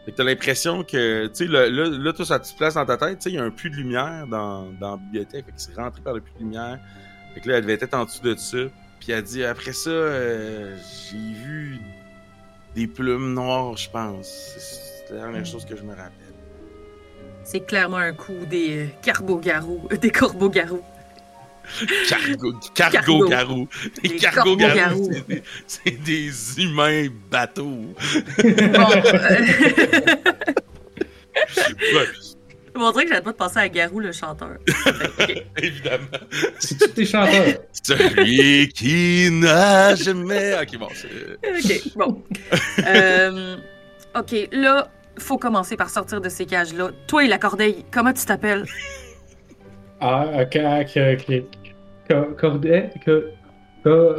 [0.04, 2.96] Fait que t'as l'impression que, tu sais, là, là, tout ça te place dans ta
[2.96, 5.52] tête, tu sais, il y a un puits de lumière dans, dans la bibliothèque, fait
[5.52, 6.78] que c'est rentré par le puits de lumière.
[7.34, 8.58] Fait que là, elle devait être en dessous de ça.
[9.00, 10.76] Puis elle dit, après ça, euh,
[11.10, 11.80] j'ai vu
[12.76, 14.54] des plumes noires, je pense.
[15.08, 16.12] C'est la dernière chose que je me rappelle.
[17.42, 19.88] C'est clairement un coup des euh, carbo-garous.
[19.92, 20.82] euh, des corbeaux-garous.
[22.08, 22.96] Cargo, Cargo.
[23.00, 23.68] cargo-garou.
[24.02, 26.30] Les c'est des, c'est des
[26.62, 27.64] humains bateaux.
[27.64, 27.94] Bon,
[28.44, 28.44] euh,
[31.94, 32.06] Ouais,
[32.84, 34.56] on dirait que j'arrête pas de penser à Garou, le chanteur.
[35.56, 36.06] Évidemment.
[36.58, 37.44] C'est tous tes chanteurs.
[37.82, 40.54] Celui qui n'a jamais.
[40.60, 40.86] Ok, bon.
[40.86, 42.22] OK, bon.
[42.86, 43.56] Euh,
[44.18, 46.90] OK, là, faut commencer par sortir de ces cages-là.
[47.06, 48.64] Toi et la cordeille, comment tu t'appelles?
[50.00, 51.42] Ah, ok, ok, ok.
[52.08, 52.36] Cor-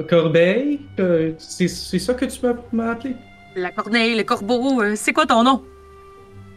[0.08, 0.80] Corbeille?
[1.38, 3.16] C'est c'est ça que tu m'as- m'as appelé?
[3.56, 5.64] La corneille, le corbeau, euh, c'est quoi ton nom?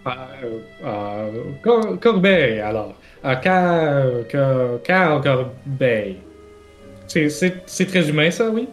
[0.05, 1.27] Ah, euh, ah,
[1.63, 2.95] Cor- Corbeille, alors.
[3.23, 6.19] Ah, Car- Cor- Carl Corbeille.
[7.07, 8.69] C'est- très humain, ça, oui?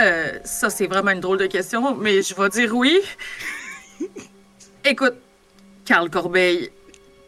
[0.00, 3.00] Euh, ça, c'est vraiment une drôle de question, mais je vais dire oui.
[4.84, 5.14] Écoute,
[5.84, 6.70] Carl Corbeil,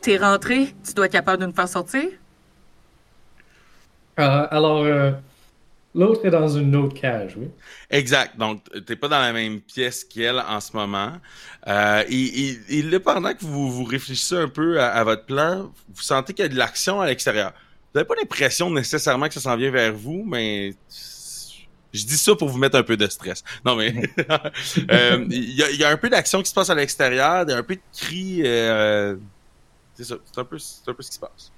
[0.00, 2.05] t'es rentré, tu dois être capable de nous faire sortir?
[4.16, 5.12] Ah, alors, euh,
[5.94, 7.48] l'autre est dans une autre cage, oui.
[7.90, 8.37] Exact.
[8.38, 11.12] Donc, t'es pas dans la même pièce qu'elle en ce moment.
[11.66, 15.26] Euh, et, et, et là, pendant que vous, vous réfléchissez un peu à, à votre
[15.26, 17.52] plan, vous sentez qu'il y a de l'action à l'extérieur.
[17.92, 20.74] Vous n'avez pas l'impression nécessairement que ça s'en vient vers vous, mais
[21.92, 23.44] je dis ça pour vous mettre un peu de stress.
[23.64, 23.92] Non, mais
[24.90, 27.44] euh, il y, a, il y a un peu d'action qui se passe à l'extérieur,
[27.46, 28.40] il y a un peu de cris.
[28.46, 29.16] euh,
[29.94, 30.16] c'est ça.
[30.24, 31.52] C'est un, peu, c'est un peu ce qui se passe.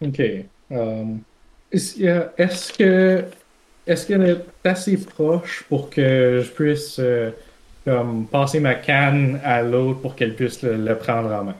[0.00, 0.20] Ok.
[0.70, 1.24] Um,
[1.72, 3.24] est-ce euh, est-ce que
[3.86, 7.30] est-ce qu'elle est assez proche pour que je puisse euh,
[7.84, 11.56] comme passer ma canne à l'autre pour qu'elle puisse le, le prendre en main?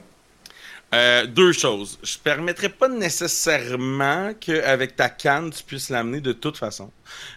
[0.93, 1.99] Euh, deux choses.
[2.03, 6.91] Je permettrais pas nécessairement qu'avec ta canne, tu puisses l'amener de toute façon.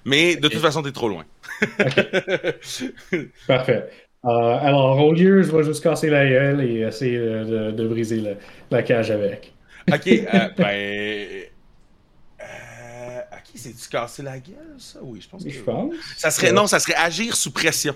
[0.07, 1.25] Mais de toute façon, t'es trop loin.
[3.47, 3.91] Parfait.
[4.25, 8.37] Euh, alors, au lieu, je vais juste casser la gueule et essayer de, briser le-
[8.71, 9.53] la cage avec.
[9.91, 10.07] ok,
[10.57, 11.52] ben.
[13.33, 14.99] Euh, ok, c'est-tu casser la gueule, ça?
[15.03, 15.51] Oui, je pense que.
[15.51, 15.95] Je pense.
[16.17, 17.95] Ça serait, non, ça serait agir sous pression.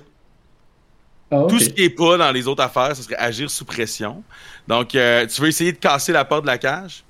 [1.30, 1.44] Ah.
[1.48, 4.22] Tout ce qui est pas dans les autres affaires, ça serait agir sous pression.
[4.68, 7.02] Donc, euh, tu veux essayer de casser la porte de la cage?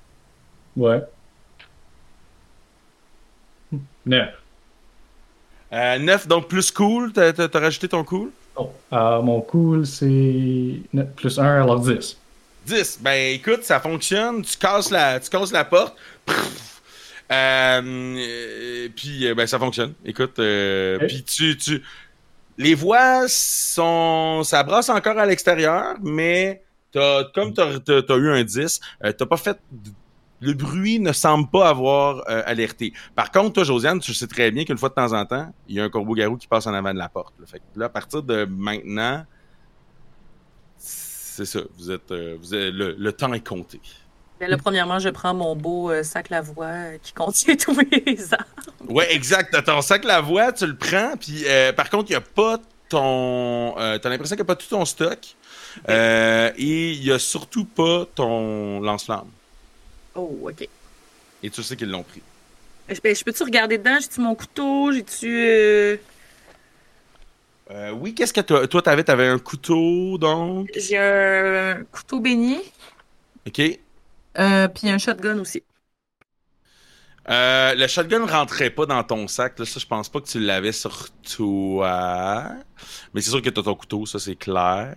[0.75, 1.01] Ouais.
[4.05, 4.29] Neuf.
[5.73, 7.11] Euh, 9, donc plus cool.
[7.13, 8.31] T'as, rajouté ton cool?
[8.55, 8.71] Oh.
[8.91, 12.17] Euh, mon cool, c'est neuf plus 1, alors 10.
[12.65, 12.99] 10.
[13.01, 14.41] Ben écoute, ça fonctionne.
[14.41, 15.95] Tu casses la, tu casses la porte.
[16.25, 16.76] Pff.
[17.31, 17.81] Euh,
[18.17, 19.93] euh, puis euh, ben ça fonctionne.
[20.05, 21.83] Écoute, euh, puis tu, tu,
[22.57, 28.43] les voix sont, ça brasse encore à l'extérieur, mais t'as, comme t'as, t'as eu un
[28.43, 29.59] 10, euh, t'as pas fait,
[30.39, 32.93] le bruit ne semble pas avoir euh, alerté.
[33.15, 35.75] Par contre, toi, Josiane, tu sais très bien qu'une fois de temps en temps, il
[35.75, 37.33] y a un corbeau-garou qui passe en avant de la porte.
[37.39, 37.45] là.
[37.45, 39.25] Fait que là, à partir de maintenant,
[40.77, 41.59] c'est ça.
[41.77, 43.81] Vous êtes, euh, vous êtes- le, le temps est compté.
[44.39, 48.15] Ben là, premièrement, je prends mon beau euh, sac Lavoie euh, qui contient tous mes
[48.31, 48.45] armes.
[48.87, 49.49] Ouais, exact.
[49.51, 52.21] T'as ton sac la voix, tu le prends, puis euh, par contre, il n'y a
[52.21, 53.73] pas ton.
[53.75, 55.19] T'as l'impression qu'il n'y a pas tout ton stock.
[55.87, 59.29] Et il n'y a surtout pas ton lance-flamme.
[60.15, 60.67] Oh, OK.
[61.43, 62.21] Et tu sais qu'ils l'ont pris.
[62.89, 63.97] Je, ben, je peux-tu regarder dedans?
[63.99, 64.91] J'ai-tu mon couteau?
[64.91, 65.99] J'ai-tu...
[67.93, 69.03] oui, qu'est-ce que toi, toi t'avais?
[69.03, 70.69] T'avais un couteau, donc?
[70.75, 72.59] J'ai un couteau béni,
[73.47, 73.79] OK.
[74.39, 75.63] Euh, puis un shotgun aussi.
[77.29, 79.59] Euh, le shotgun rentrait pas dans ton sac.
[79.59, 82.49] Là, ça, je pense pas que tu l'avais sur toi.
[83.13, 84.95] Mais c'est sûr que t'as ton couteau, ça, c'est clair.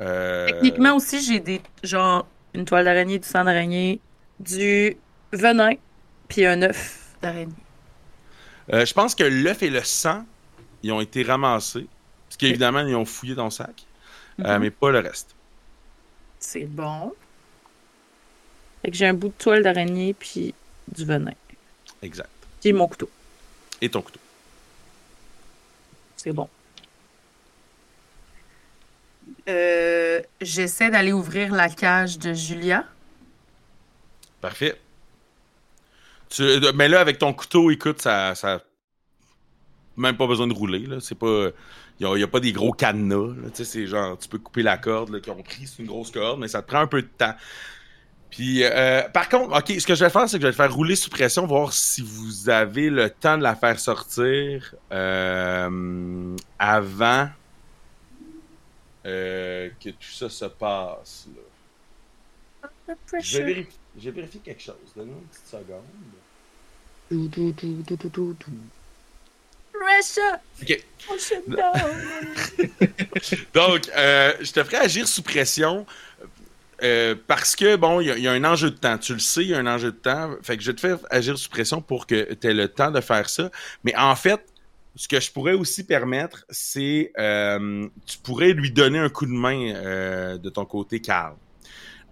[0.00, 4.00] Euh, Techniquement aussi, j'ai des genre une toile d'araignée, du sang d'araignée,
[4.40, 4.96] du
[5.32, 5.74] venin,
[6.28, 7.54] puis un œuf d'araignée.
[8.72, 10.24] Euh, je pense que l'œuf et le sang,
[10.82, 11.86] ils ont été ramassés.
[12.28, 13.86] Parce qu'évidemment, ils ont fouillé ton sac.
[14.38, 14.58] Mhm.
[14.58, 15.36] mais pas le reste.
[16.38, 17.12] C'est bon.
[18.82, 20.54] Fait que j'ai un bout de toile d'araignée puis
[20.88, 21.32] du venin.
[22.02, 22.30] Exact.
[22.60, 23.10] Puis mon couteau.
[23.80, 24.20] Et ton couteau.
[26.16, 26.48] C'est bon.
[29.48, 32.84] Euh, J'essaie d'aller ouvrir la cage de Julia.
[34.40, 34.80] Parfait.
[36.28, 38.34] Tu, euh, mais là, avec ton couteau, écoute, ça.
[38.34, 38.62] ça
[39.96, 40.86] même pas besoin de rouler.
[40.86, 41.00] Là.
[41.00, 41.48] C'est pas.
[42.00, 43.34] Il n'y a, pas des gros cadenas.
[43.34, 43.50] Là.
[43.50, 45.88] Tu sais, c'est genre, tu peux couper la corde là, qu'ils ont pris, c'est une
[45.88, 47.34] grosse corde, mais ça te prend un peu de temps.
[48.30, 50.56] Puis, euh, par contre, OK, ce que je vais faire, c'est que je vais te
[50.56, 56.36] faire rouler sous pression, voir si vous avez le temps de la faire sortir euh,
[56.58, 57.28] avant
[59.06, 61.26] euh, que tout ça se passe.
[61.34, 62.68] Là.
[63.20, 64.76] Je, vais vérifier, je vais vérifier quelque chose.
[64.94, 65.84] Donne-moi une petite seconde.
[67.10, 68.52] Dou, dou, dou, dou, dou, dou, dou.
[69.72, 70.38] Pressure!
[70.62, 70.84] OK.
[71.06, 71.74] Push it down.
[73.54, 75.86] Donc, euh, je te ferai agir sous pression
[76.82, 78.98] euh, parce que, bon, il y, a- il y a un enjeu de temps.
[78.98, 80.30] Tu le sais, il y a un enjeu de temps.
[80.42, 82.90] Fait que je vais te faire agir sous pression pour que tu aies le temps
[82.90, 83.50] de faire ça.
[83.84, 84.44] Mais en fait,
[84.94, 89.32] ce que je pourrais aussi permettre, c'est euh, tu pourrais lui donner un coup de
[89.32, 91.34] main euh, de ton côté, Carl.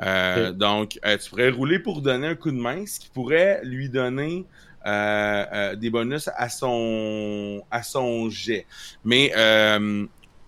[0.03, 3.89] Euh, Donc, tu pourrais rouler pour donner un coup de main, ce qui pourrait lui
[3.89, 4.45] donner
[4.85, 8.67] des bonus à son à son jet.
[9.05, 9.33] Mais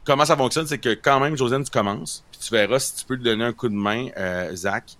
[0.04, 3.14] comment ça fonctionne, c'est que quand même, Josiane, tu commences, tu verras si tu peux
[3.14, 4.96] lui donner un coup de main, euh, Zach,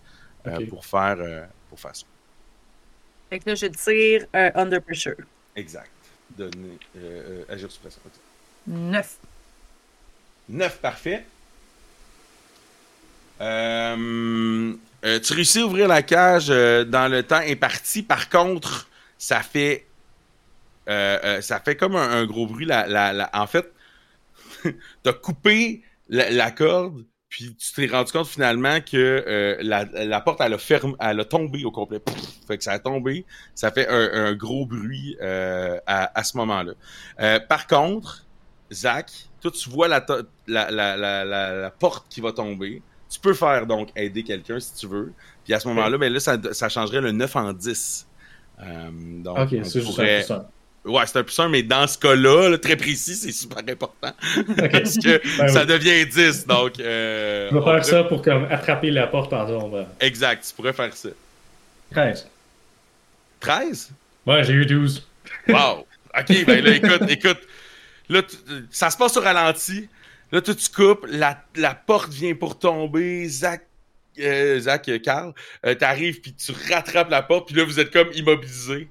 [0.47, 2.05] euh, pour faire euh, pour faire ça.
[3.31, 5.17] Fait que là, je tire euh, under pressure.
[5.57, 5.91] Exact.
[6.37, 6.79] Donner
[7.49, 8.01] agir sous pression.
[8.67, 9.17] 9.
[10.49, 11.25] 9, parfait.
[13.41, 18.03] Euh, euh, tu réussis à ouvrir la cage euh, dans le temps imparti.
[18.03, 19.87] Par contre, ça fait
[20.89, 22.67] euh, euh, ça fait comme un, un gros bruit.
[22.67, 23.73] La, la, la- en fait,
[24.63, 24.75] tu
[25.07, 30.21] as coupé la, la corde, puis tu t'es rendu compte finalement que euh, la, la
[30.21, 32.01] porte, elle a, fermé, elle a tombé au complet.
[32.47, 33.27] Fait que ça a tombé.
[33.55, 36.73] Ça fait un, un gros bruit euh, à, à ce moment-là.
[37.21, 38.25] Euh, par contre,
[38.73, 39.11] Zach,
[39.41, 40.05] toi, tu vois la,
[40.47, 42.83] la, la, la, la, la porte qui va tomber.
[43.11, 45.13] Tu peux faire donc aider quelqu'un si tu veux.
[45.45, 48.07] Puis à ce moment-là, ben là, ça, ça changerait le 9 en 10.
[48.61, 48.91] Euh,
[49.23, 50.51] donc, Ok, on c'est juste pourrait- ça.
[50.89, 53.93] Ouais, c'est un plus un, mais dans ce cas-là, là, très précis, c'est super important.
[54.73, 55.67] Parce que Ben ça oui.
[55.67, 56.47] devient 10.
[56.47, 59.87] Donc, euh, vais on faire pourrait- ça pour comme attraper la porte en.
[60.01, 61.11] Exact, tu pourrais faire ça.
[61.93, 62.27] 13.
[63.41, 63.91] 13?
[64.27, 65.07] Ouais, j'ai eu 12.
[65.49, 65.87] Wow!
[66.19, 67.39] OK, ben là, écoute, écoute.
[68.09, 68.37] Là, tu-
[68.71, 69.89] ça se passe au ralenti.
[70.33, 73.27] Là, toi, tu coupes, la, la porte vient pour tomber.
[73.29, 73.63] Zach,
[74.19, 75.33] euh, Zach, euh, Carl,
[75.65, 78.89] euh, t'arrives, puis tu rattrapes la porte, puis là, vous êtes comme immobilisé.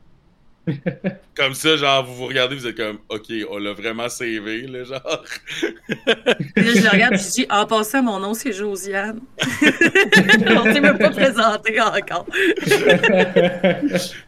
[1.35, 4.83] Comme ça, genre, vous vous regardez, vous êtes comme, OK, on l'a vraiment savé, là,
[4.83, 5.23] genre.
[5.59, 9.19] Puis là, je le regarde, je dis, en passant, mon nom, c'est Josiane.
[9.41, 12.25] On s'est même pas présenté encore.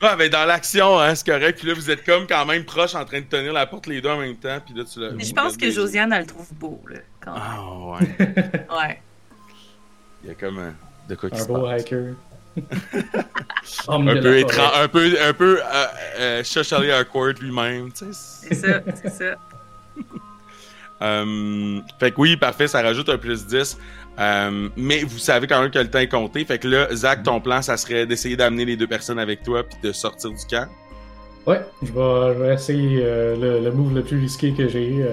[0.02, 1.60] Ouais, ben dans l'action, hein, c'est correct.
[1.60, 4.02] Puis là, vous êtes comme quand même proche en train de tenir la porte les
[4.02, 4.58] deux en même temps.
[4.66, 5.12] Puis là, tu l'as.
[5.12, 7.00] Mais je pense que des- Josiane, elle le trouve beau, là.
[7.22, 7.42] Quand même.
[7.44, 7.62] Ah,
[8.00, 8.78] ouais.
[8.78, 9.02] Ouais.
[10.24, 10.70] Il y a comme euh,
[11.08, 11.82] de quoi qui Un se beau passe.
[11.82, 12.14] hiker.
[13.88, 15.86] Un peu étrange, un peu, un peu euh,
[16.20, 18.48] euh, socially awkward lui-même, tu sais.
[18.50, 19.36] C'est ça, c'est ça.
[21.02, 23.78] Euh, fait que oui, parfait, ça rajoute un plus 10.
[24.20, 26.44] Euh, mais vous savez quand même que le temps est compté.
[26.44, 29.64] Fait que là, Zach, ton plan, ça serait d'essayer d'amener les deux personnes avec toi
[29.64, 30.68] puis de sortir du camp.
[31.48, 35.06] Ouais, je vais, je vais essayer euh, le, le move le plus risqué que j'ai.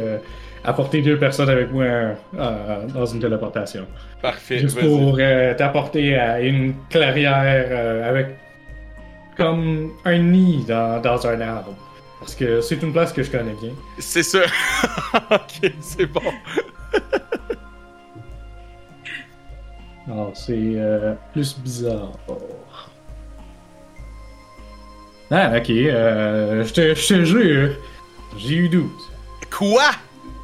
[0.66, 2.16] Euh, apporter deux personnes avec moi euh,
[2.92, 3.86] dans une téléportation.
[4.20, 4.58] Parfait.
[4.58, 8.36] Juste pour euh, t'apporter à une clairière euh, avec
[9.36, 11.74] comme un nid dans, dans un arbre.
[12.20, 13.72] Parce que c'est une place que je connais bien.
[13.98, 14.40] C'est ça.
[15.30, 16.22] ok, c'est bon.
[20.08, 22.12] Alors, c'est euh, plus bizarre.
[25.30, 25.70] Ah, ok.
[25.70, 27.70] Euh, je te jure,
[28.38, 28.90] j'ai eu 12.
[29.50, 29.90] Quoi?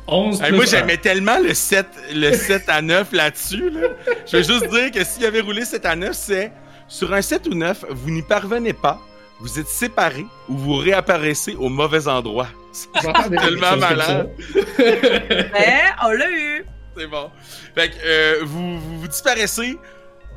[0.09, 3.71] 11 Hey, plus moi, j'aimais tellement le 7, le 7 à 9 là-dessus.
[3.71, 3.89] Là.
[4.27, 6.53] Je vais juste dire que s'il avait roulé 7 à 9, c'est
[6.89, 9.01] sur un 7 ou 9, vous n'y parvenez pas,
[9.41, 12.49] vous êtes séparés ou vous réapparaissez au mauvais endroit.
[12.73, 12.91] C'est
[13.37, 14.31] tellement malade.
[14.79, 16.65] Mais on l'a eu.
[16.97, 17.31] C'est bon.
[17.75, 19.79] Fait que euh, vous, vous, vous disparaissez,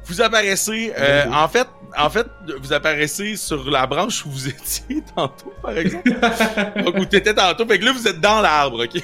[0.05, 0.91] vous apparaissez.
[0.97, 2.27] euh, en fait, en fait,
[2.61, 6.09] vous apparaissez sur la branche où vous étiez tantôt, par exemple.
[6.83, 7.65] Donc, où t'étais tantôt.
[7.65, 9.01] Fait que là, vous êtes dans l'arbre, OK?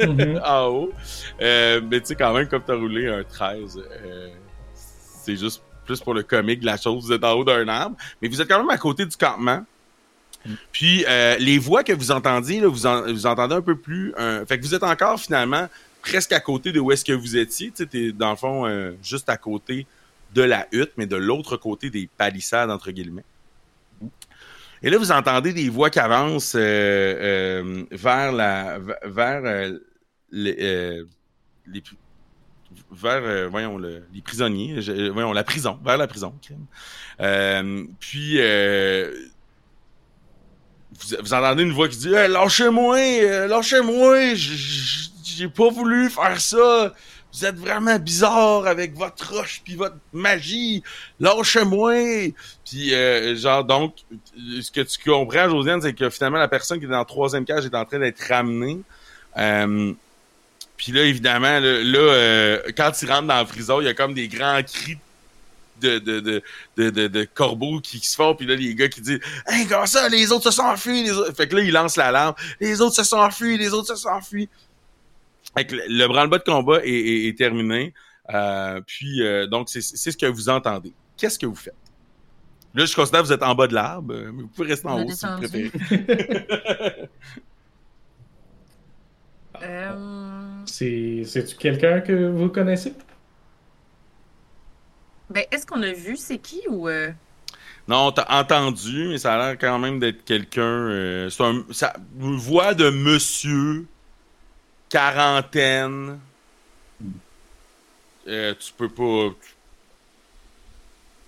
[0.00, 0.40] Mhm.
[0.44, 0.92] en haut.
[1.40, 4.28] Euh, mais tu sais, quand même, comme t'as roulé un 13, euh,
[5.24, 7.04] c'est juste plus pour le comique de la chose.
[7.06, 9.64] Vous êtes en haut d'un arbre, mais vous êtes quand même à côté du campement.
[10.72, 14.14] Puis euh, les voix que vous entendiez, là, vous, en- vous entendez un peu plus.
[14.48, 15.68] fait que vous êtes encore finalement
[16.02, 17.70] presque à côté de où est-ce que vous étiez.
[17.70, 19.86] Tu es dans le fond juste à côté
[20.34, 23.24] de la hutte, mais de l'autre côté des palissades, entre guillemets.
[24.82, 29.42] Et là, vous entendez des voix qui avancent euh, euh, vers la vers
[30.30, 31.04] les,
[31.66, 31.82] les,
[32.90, 34.80] vers voyons le, les prisonniers,
[35.12, 36.34] voyons la prison, vers la prison.
[37.98, 38.38] puis
[40.92, 46.94] vous, vous, entendez une voix qui dit lâchez-moi, lâchez-moi, j'ai pas voulu faire ça
[47.32, 50.82] vous êtes vraiment bizarre avec votre roche puis votre magie.
[51.20, 52.32] Lâchez-moi.
[52.64, 53.94] Puis euh, genre donc
[54.36, 57.44] ce que tu comprends Josiane c'est que finalement la personne qui est dans le troisième
[57.44, 58.80] cage est en train d'être ramenée.
[59.36, 59.92] Euh,
[60.76, 64.14] puis là évidemment là, euh, quand il rentre dans la prison, il y a comme
[64.14, 64.98] des grands cris
[65.80, 66.42] de, de, de,
[66.90, 70.10] de, de, corbeaux qui, se font, puis là, les gars qui disent «Hey, comment ça,
[70.10, 72.34] les autres se sont enfuis!» Fait que là, il lance l'alarme.
[72.60, 73.56] «Les autres se sont enfuis!
[73.56, 74.50] Les autres se sont enfuis!»
[75.56, 77.92] le, branle-bas de combat est, terminé.
[78.32, 80.92] Euh, puis, euh, donc, c'est ce que vous entendez.
[81.16, 81.74] Qu'est-ce que vous faites?
[82.74, 85.02] Là, je considère que vous êtes en bas de l'arbre, mais vous pouvez rester en
[85.02, 85.70] haut si vous préférez.
[89.62, 90.62] euh...
[90.66, 92.94] C'est-tu quelqu'un que vous connaissez?
[95.30, 96.88] Ben, est-ce qu'on a vu c'est qui ou.
[96.88, 97.10] Euh?
[97.88, 101.28] Non, t'as entendu, mais ça a l'air quand même d'être quelqu'un.
[101.28, 101.64] c'est un,
[102.20, 103.88] une voix de monsieur
[104.90, 106.20] quarantaine.
[108.28, 109.34] Euh, tu peux pas.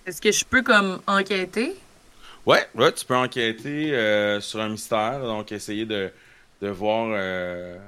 [0.05, 1.75] Est-ce que je peux comme enquêter?
[2.45, 6.11] Ouais, ouais, tu peux enquêter euh, sur un mystère, donc essayer de,
[6.61, 7.79] de voir euh,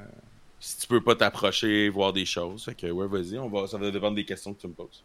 [0.61, 2.63] si tu peux pas t'approcher, voir des choses.
[2.63, 5.03] Fait que ouais, vas-y, on va, ça va dépendre des questions que tu me poses.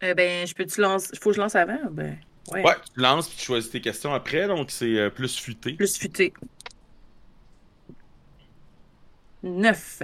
[0.00, 1.16] Eh ben, je peux-tu lancer.
[1.20, 1.78] Faut que je lance avant?
[1.90, 2.18] Ben,
[2.52, 2.62] ouais.
[2.62, 5.72] ouais, tu lances puis tu choisis tes questions après, donc c'est plus futé.
[5.72, 6.34] Plus futé.
[9.42, 10.02] Neuf.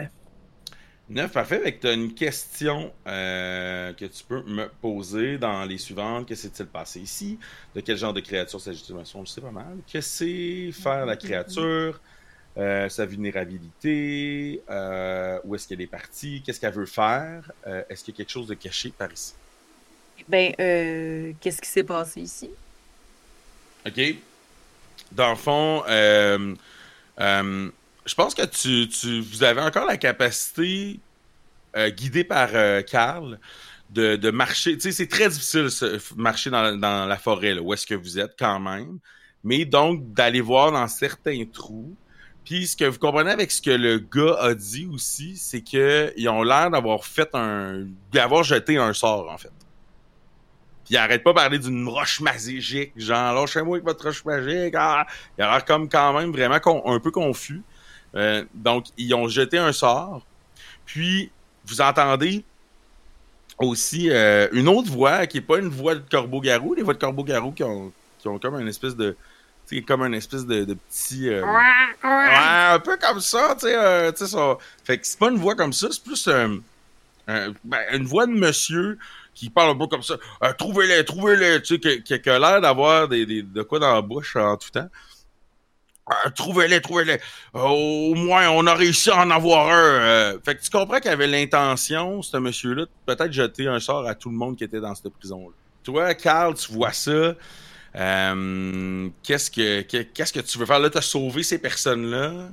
[1.10, 1.56] Neuf, parfait.
[1.56, 6.26] Avec tu as une question euh, que tu peux me poser dans les suivantes.
[6.26, 7.38] Que s'est-il passé ici?
[7.74, 8.96] De quel genre de créature s'agit-il?
[9.04, 9.76] Je sais pas mal.
[9.92, 12.00] Que c'est faire la créature?
[12.56, 14.62] Euh, sa vulnérabilité?
[14.70, 16.40] Euh, où est-ce qu'elle est partie?
[16.44, 17.50] Qu'est-ce qu'elle veut faire?
[17.88, 19.34] est-ce qu'il y a quelque chose de caché par ici?
[20.28, 20.54] Ben,
[21.40, 22.48] qu'est-ce qui s'est passé ici?
[23.86, 24.00] OK.
[25.12, 25.82] Dans le fond,
[28.06, 31.00] je pense que tu, tu, vous avez encore la capacité,
[31.76, 33.38] euh, guidée par euh, Carl,
[33.90, 34.74] de, de, marcher.
[34.74, 37.94] Tu sais, c'est très difficile de marcher dans, dans, la forêt, là, où est-ce que
[37.94, 38.98] vous êtes quand même.
[39.42, 41.94] Mais donc, d'aller voir dans certains trous.
[42.44, 46.28] Puis, ce que vous comprenez avec ce que le gars a dit aussi, c'est qu'ils
[46.28, 47.86] ont l'air d'avoir fait un.
[48.12, 49.52] d'avoir jeté un sort, en fait.
[50.84, 54.74] Puis il arrête pas de parler d'une roche magique, genre lâchez-moi avec votre roche magique.
[54.76, 55.06] Ah!
[55.38, 57.62] Il a l'air comme quand même vraiment un peu confus.
[58.16, 60.22] Euh, donc, ils ont jeté un sort.
[60.86, 61.30] Puis,
[61.66, 62.44] vous entendez
[63.58, 66.74] aussi euh, une autre voix qui n'est pas une voix de corbeau-garou.
[66.74, 69.16] Les voix de corbeau-garou qui ont, qui ont comme une espèce de.
[69.88, 71.28] Comme un espèce de, de petit.
[71.28, 74.26] Euh, ouais, un peu comme ça, tu sais.
[74.26, 74.58] ça.
[74.84, 76.28] Fait que c'est pas une voix comme ça, c'est plus
[77.26, 77.54] ben,
[77.92, 78.98] une voix de monsieur
[79.34, 80.16] qui parle un peu comme ça.
[80.58, 84.02] trouvez-les, trouvez-les, tu sais, qui, qui, a l'air d'avoir des, des, de quoi dans la
[84.02, 84.88] bouche en tout temps.
[86.10, 87.18] Euh, trouvez-les, trouvez-les.
[87.54, 89.82] Euh, au moins, on a réussi à en avoir un.
[89.82, 90.38] Euh.
[90.44, 94.14] fait que tu comprends qu'il avait l'intention, ce monsieur-là, de peut-être jeter un sort à
[94.14, 95.54] tout le monde qui était dans cette prison-là.
[95.82, 97.34] Toi, Carl, tu vois ça.
[97.94, 100.78] qu'est-ce que qu'est-ce que tu veux faire?
[100.78, 102.50] Là, tu as sauvé ces personnes-là.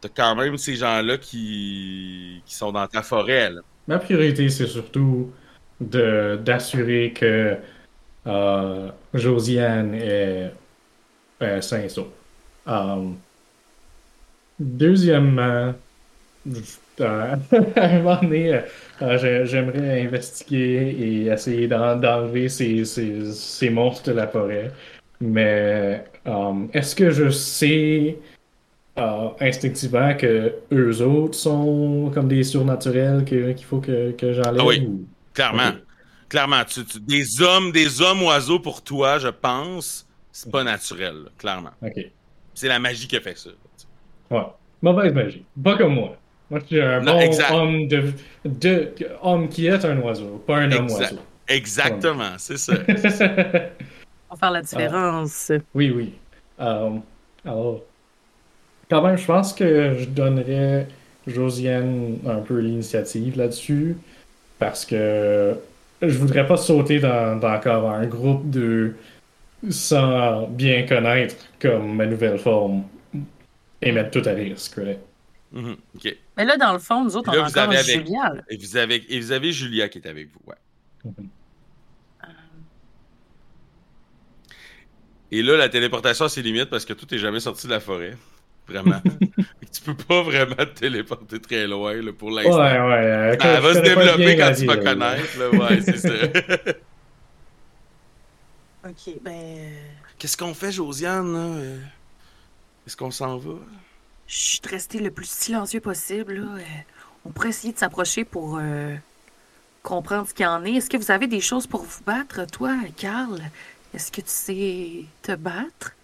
[0.00, 3.52] Tu as quand même ces gens-là qui, qui sont dans ta forêt.
[3.86, 5.32] Ma priorité, c'est surtout
[5.80, 7.56] d'assurer que
[9.14, 10.52] Josiane est,
[11.60, 12.08] sain et sauf.
[14.60, 15.74] Deuxièmement,
[17.00, 17.36] euh,
[17.76, 18.60] à un moment donné, euh,
[19.02, 24.72] euh, j'aimerais investiguer et essayer d'enlever ces, ces, ces, monstres de la forêt.
[25.20, 28.18] Mais um, est-ce que je sais
[29.40, 34.60] instinctivement que eux autres sont comme des surnaturels qu'il faut que, que j'enlève?
[34.60, 34.88] Ah oui,
[35.34, 35.72] clairement.
[36.28, 36.62] Clairement.
[37.02, 41.70] des hommes, des hommes oiseaux pour toi, je pense, c'est pas naturel, clairement.
[41.80, 42.10] OK.
[42.58, 43.50] C'est la magie qui a fait ça.
[44.32, 44.42] Ouais.
[44.82, 45.44] Mauvaise magie.
[45.62, 46.16] Pas comme moi.
[46.50, 48.12] Moi, je suis un bon homme, de,
[48.44, 48.92] de,
[49.22, 51.20] homme qui est un oiseau, pas un homme oiseau.
[51.46, 52.72] Exactement, c'est ça.
[54.28, 55.52] On va faire la différence.
[55.72, 56.14] oui, oui.
[56.58, 57.02] Um,
[57.44, 57.82] alors,
[58.90, 60.88] quand même, je pense que je donnerais
[61.28, 63.96] Josiane un peu l'initiative là-dessus
[64.58, 65.54] parce que
[66.02, 68.96] je voudrais pas sauter dans, dans encore un groupe de
[69.70, 72.84] sans bien connaître comme ma nouvelle forme
[73.82, 74.78] et mettre tout à risque.
[75.52, 76.16] Mhm, OK.
[76.36, 78.32] Mais là, dans le fond, nous autres, Là, on a encore avec- Julia.
[78.34, 78.42] là.
[78.50, 80.56] Et vous avez, et vous avez Julia qui est avec vous, ouais.
[81.04, 81.28] Mhm.
[85.30, 87.80] Et là, la téléportation a ses limites parce que tout est jamais sorti de la
[87.80, 88.16] forêt.
[88.66, 89.00] Vraiment.
[89.70, 92.56] Tu peux pas vraiment te téléporter très loin là, pour l'instant.
[92.58, 92.78] ouais.
[92.78, 95.38] euh, Ça je va se développer quand tu vas connaître.
[95.38, 95.50] Là.
[95.50, 96.14] Ouais, c'est ça.
[98.88, 99.32] OK, ben...
[99.32, 99.70] euh,
[100.18, 101.32] Qu'est-ce qu'on fait, Josiane?
[101.32, 101.38] là?
[101.60, 101.78] Euh,
[102.86, 103.54] Est-ce qu'on s'en va?
[104.26, 106.34] Je suis resté le plus silencieux possible.
[106.34, 106.46] Là.
[106.58, 106.62] Euh,
[107.24, 108.94] On pourrait essayer de s'approcher pour euh,
[109.82, 110.72] comprendre ce qu'il y en est.
[110.74, 113.40] Est-ce que vous avez des choses pour vous battre, toi, Carl?
[113.94, 115.94] Est-ce que tu sais te battre?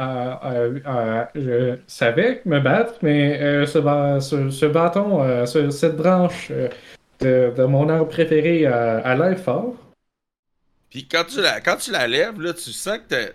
[0.00, 5.44] Euh, euh, euh, je savais me battre, mais euh, ce, ba- ce, ce bâton, euh,
[5.44, 6.68] ce- cette branche euh,
[7.20, 9.74] de, de mon arbre préféré euh, a l'air fort.
[10.90, 13.32] Puis quand tu la, quand tu la lèves, là, tu sens que t'as-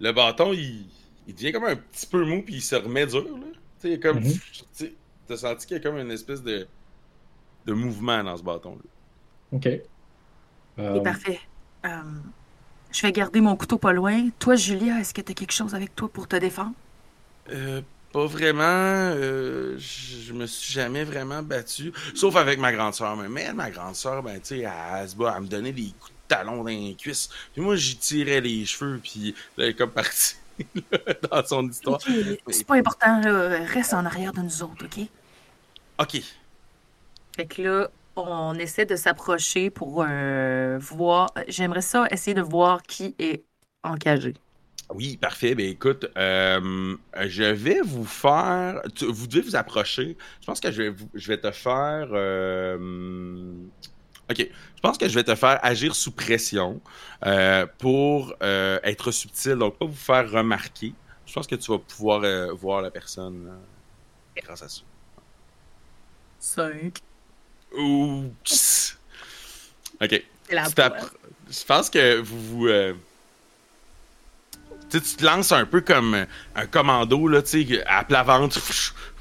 [0.00, 0.86] le bâton, il,
[1.26, 3.24] il devient comme un petit peu mou, puis il se remet dur.
[3.24, 3.30] Là.
[3.30, 4.20] Tu sais, il y a comme.
[4.20, 4.88] Mhm.
[5.26, 6.66] T'as senti qu'il y a comme une espèce de,
[7.66, 8.80] de mouvement dans ce bâton-là.
[9.52, 9.66] Ok.
[9.66, 9.80] Euh,
[10.94, 11.40] C'est parfait.
[11.84, 11.88] Euh,
[12.92, 14.30] je vais garder mon couteau pas loin.
[14.38, 16.72] Toi, Julia, est-ce que tu as quelque chose avec toi pour te défendre?
[17.50, 17.82] Euh,
[18.12, 18.62] pas vraiment.
[18.64, 21.92] euh, je me suis jamais vraiment battu.
[22.14, 23.14] Sauf avec ma grande sœur.
[23.16, 24.70] Mais, ma grande sœur, ben, tu sais, elle,
[25.02, 27.28] elle se bat, elle me donnait des coups de talon dans les cuisses.
[27.52, 30.36] Puis moi, j'y tirais les cheveux, puis là, elle est comme partie
[31.30, 32.00] dans son histoire.
[32.50, 33.64] C'est pas important, là.
[33.64, 35.00] Reste en arrière de nous autres, OK?
[35.98, 36.22] Ok.
[37.36, 41.32] Fait que là, on essaie de s'approcher pour euh, voir.
[41.48, 43.44] J'aimerais ça essayer de voir qui est
[43.84, 44.34] encagé.
[44.94, 45.54] Oui, parfait.
[45.54, 48.80] Ben écoute, euh, je vais vous faire.
[48.94, 50.16] tu- vous devez vous approcher.
[50.40, 52.08] Je pense que je vais, vous- je vais te faire.
[52.12, 53.52] euh,
[54.30, 54.38] ok.
[54.38, 56.80] Je pense que je vais te faire agir sous pression
[57.26, 60.94] euh, pour euh, être subtil, donc pas vous faire remarquer.
[61.26, 63.58] Je pense que tu vas pouvoir euh, voir la personne
[64.36, 64.82] grâce à ça.
[66.38, 66.98] 5.
[67.76, 68.98] Oups.
[70.00, 70.22] Ok.
[71.50, 72.68] Je pense que vous vous.
[74.90, 76.24] Tu te lances un peu comme
[76.54, 78.58] un commando, là, tu sais, à plat ventre,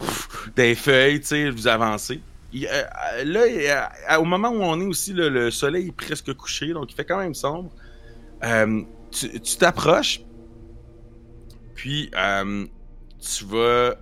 [0.56, 2.22] des feuilles, tu sais, vous avancez.
[2.66, 6.92] Euh, là, euh, au moment où on est aussi, le soleil est presque couché, donc
[6.92, 7.72] il fait quand même sombre.
[8.44, 8.82] Euh,
[9.12, 10.22] tu t'approches,
[11.76, 13.96] puis tu vas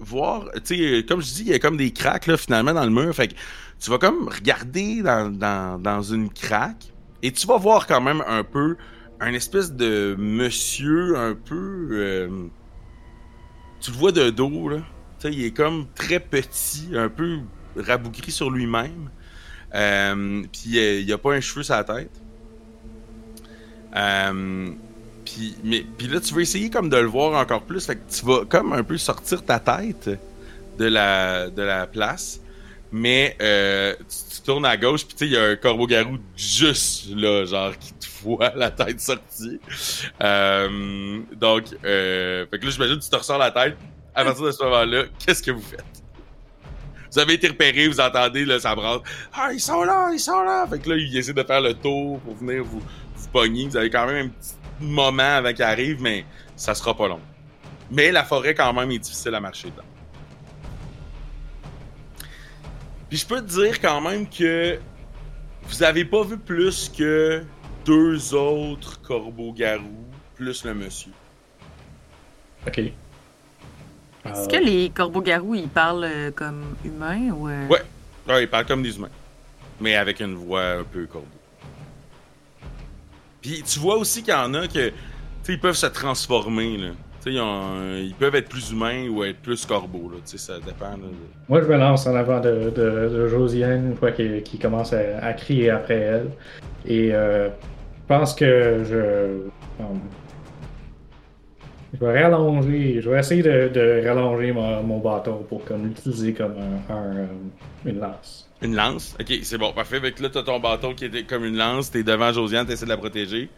[0.00, 2.84] voir, tu sais, comme je dis, il y a comme des craques, là, finalement, dans
[2.84, 3.14] le mur.
[3.14, 3.34] Fait que
[3.80, 6.92] tu vas comme regarder dans, dans, dans une craque
[7.22, 8.76] et tu vas voir quand même un peu
[9.20, 12.28] un espèce de monsieur un peu...
[13.80, 14.78] tu le vois de dos, là.
[15.30, 17.38] Il est comme très petit, un peu
[17.76, 19.10] rabougri sur lui-même.
[19.74, 22.10] Euh, Puis euh, il a pas un cheveu sur la tête.
[23.96, 24.70] Euh,
[25.24, 25.56] puis,
[26.08, 27.86] là, tu veux essayer comme de le voir encore plus.
[27.86, 30.10] Fait que tu vas comme un peu sortir ta tête
[30.78, 32.40] de la, de la place.
[32.92, 33.94] Mais euh,
[34.30, 37.76] tu, tournes à gauche, puis tu sais, il y a un corbeau-garou juste là, genre,
[37.76, 39.58] qui te voit la tête sortie.
[40.20, 43.76] Donc, fait que là, j'imagine tu te ressors la tête.
[44.14, 45.84] À partir de ce moment-là, qu'est-ce que vous faites?
[47.10, 49.00] Vous avez été repéré, vous entendez, là, ça brasse.
[49.32, 50.66] Ah, ils sont là, ils sont là!
[50.68, 53.68] Fait que là, ils essaient de faire le tour pour venir vous, vous pogner.
[53.68, 56.24] Vous avez quand même un petit moment avant qu'ils arrivent, mais
[56.56, 57.20] ça sera pas long.
[57.90, 59.84] Mais la forêt, quand même, est difficile à marcher dedans.
[63.08, 64.80] Puis je peux te dire quand même que
[65.64, 67.44] vous avez pas vu plus que
[67.84, 70.04] deux autres corbeaux-garous,
[70.34, 71.12] plus le monsieur.
[72.66, 72.80] Ok.
[74.26, 77.48] Est-ce Euh, que les corbeaux-garous, ils parlent euh, comme humains ou.
[77.48, 77.82] euh, Ouais.
[78.28, 79.08] Ouais, ils parlent comme des humains.
[79.80, 81.26] Mais avec une voix un peu corbeau.
[83.42, 84.94] Puis tu vois aussi qu'il y en a que, tu
[85.42, 86.88] sais, ils peuvent se transformer, là.
[87.22, 90.16] Tu sais, ils, ont- ils peuvent être plus humains ou être plus corbeaux, là.
[90.24, 91.14] Tu sais, ça dépend, là, de-
[91.48, 94.92] Moi, je me lance en avant de, de, de Josiane une fois qu'il qu'il commence
[94.94, 96.30] à, à crier après elle.
[96.86, 99.48] Et euh, je pense que je.
[101.94, 103.00] Je vais rallonger.
[103.02, 107.16] Je vais essayer de, de rallonger mon, mon bâton pour comme l'utiliser comme un, un,
[107.16, 107.26] euh,
[107.84, 108.50] une lance.
[108.62, 109.14] Une lance?
[109.20, 110.00] Ok, c'est bon, parfait.
[110.00, 112.86] Fait que là, t'as ton bâton qui était comme une lance, t'es devant Josiane, t'essaies
[112.86, 113.50] de la protéger.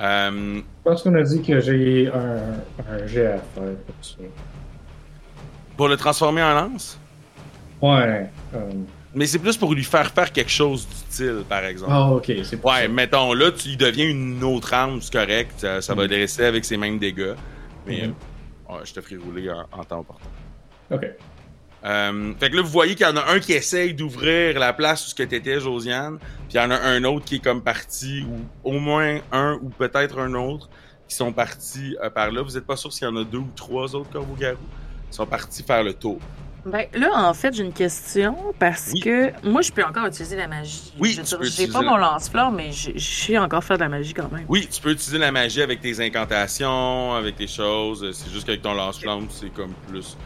[0.00, 4.16] Euh, Je pense qu'on a dit que j'ai un, un jet à faire pour ça.
[5.76, 6.98] pour le transformer en lance?
[7.80, 8.30] Ouais.
[8.54, 8.58] euh,
[9.14, 11.92] Mais c'est plus pour lui faire faire quelque chose d'utile, par exemple.
[11.94, 15.52] Ah, ok, c'est pour Ouais, mettons, là, tu, il devient une autre arme, c'est correct.
[15.58, 17.34] Ça, ça va le rester avec ses mêmes dégâts.
[17.86, 18.14] Mais Mhm.
[18.70, 20.28] euh, je te ferai rouler en, en temps opportun.
[20.90, 21.06] Ok.
[21.82, 24.72] Euh, fait que là, vous voyez qu'il y en a un qui essaye d'ouvrir la
[24.74, 26.18] place où ce que t'étais, Josiane.
[26.18, 29.58] Puis il y en a un autre qui est comme parti, ou au moins un,
[29.62, 30.68] ou peut-être un autre,
[31.08, 32.42] qui sont partis euh, par là.
[32.42, 34.58] Vous n'êtes pas sûr s'il y en a deux ou trois autres corbeaux-garous.
[35.10, 36.18] Ils sont partis faire le tour.
[36.66, 39.00] Ben, là, en fait, j'ai une question parce Oui.
[39.00, 40.92] que moi, je peux encore utiliser la magie.
[40.98, 44.30] Oui, J'ai pas la- mon lance-flamme, mais je sais encore faire de la magie quand
[44.30, 44.44] même.
[44.48, 48.10] Oui, tu peux utiliser la magie avec tes incantations, avec tes choses.
[48.12, 50.16] C'est juste qu'avec ton lance-flamme, c'est comme plus.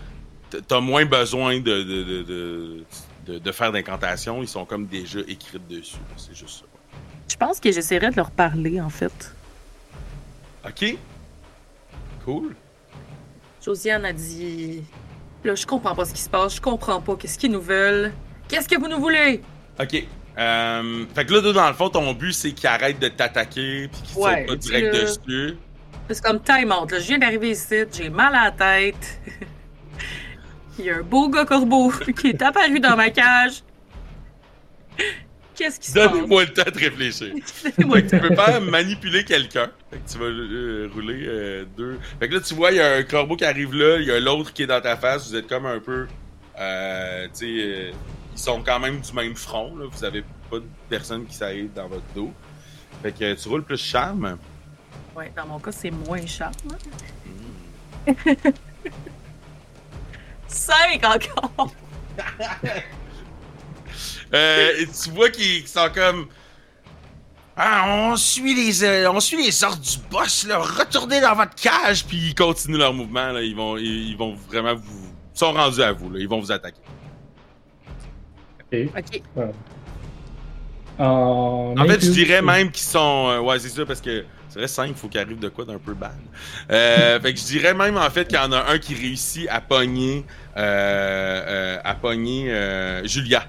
[0.69, 2.85] T'as moins besoin de, de, de, de,
[3.27, 4.43] de- de faire d'incantations.
[4.43, 5.97] Ils sont comme déjà écrites dessus.
[6.17, 6.65] C'est juste ça.
[7.29, 9.35] Je pense que j'essaierai de leur parler, en fait.
[10.67, 10.97] OK.
[12.25, 12.55] Cool.
[13.65, 14.83] Josiane a dit
[15.45, 18.13] Là, je comprends pas ce qui se passe, je comprends pas qu'est-ce qu'ils nous veulent.
[18.49, 19.43] Qu'est-ce que vous nous voulez?
[19.81, 20.05] OK.
[20.37, 24.03] Euh, fait que là, dans le fond, ton but, c'est qu'ils arrêtent de t'attaquer puis
[24.03, 25.57] qu'ils Ouais, pas direct le- dessus.
[26.11, 26.99] C'est comme time out, là.
[26.99, 29.21] Je viens d'arriver ici, j'ai mal à la tête.
[30.79, 33.63] Il y a un beau gars corbeau qui est apparu dans ma cage.
[35.55, 36.11] Qu'est-ce qui se passe?
[36.11, 37.33] Donnez-moi le temps de réfléchir.
[37.65, 39.71] Donnez-moi le tu peux pas manipuler quelqu'un.
[39.91, 41.99] Fait que tu vas euh, rouler euh, deux.
[42.19, 44.11] Fait que là, tu vois, il y a un corbeau qui arrive là, il y
[44.11, 45.29] a l'autre qui est dans ta face.
[45.29, 46.07] Vous êtes comme un peu.
[46.59, 47.93] Euh, tu sais, euh,
[48.33, 49.77] ils sont quand même du même front.
[49.77, 49.87] Là.
[49.91, 52.33] Vous avez pas de personne qui s'arrive dans votre dos.
[53.03, 54.39] Fait que tu roules plus charme.
[55.15, 56.51] Ouais, dans mon cas, c'est moins cher.
[60.49, 61.73] Cinq encore!
[64.33, 66.27] Euh, et tu vois qu'ils qu'ils sont comme.
[67.57, 70.59] Ah, on suit les, euh, on suit les ordres du boss, là.
[70.59, 73.43] Retournez dans votre cage, puis ils continuent leur mouvement, là.
[73.43, 75.13] Ils vont, ils, ils vont vraiment vous.
[75.35, 76.19] Ils sont rendus à vous, là.
[76.19, 76.81] Ils vont vous attaquer.
[78.73, 78.89] Ok.
[78.97, 79.23] Ok.
[80.99, 83.29] En, En fait, je dirais même qu'ils sont.
[83.29, 85.65] euh, ouais, c'est ça, parce que c'est vrai, 5, il faut qu'il arrive de quoi
[85.65, 86.15] d'un peu bad.
[86.71, 89.49] Euh, fait que je dirais même, en fait, qu'il y en a un qui réussit
[89.49, 90.25] à pogner.
[90.57, 93.47] Euh, euh, à pogner euh, Julia.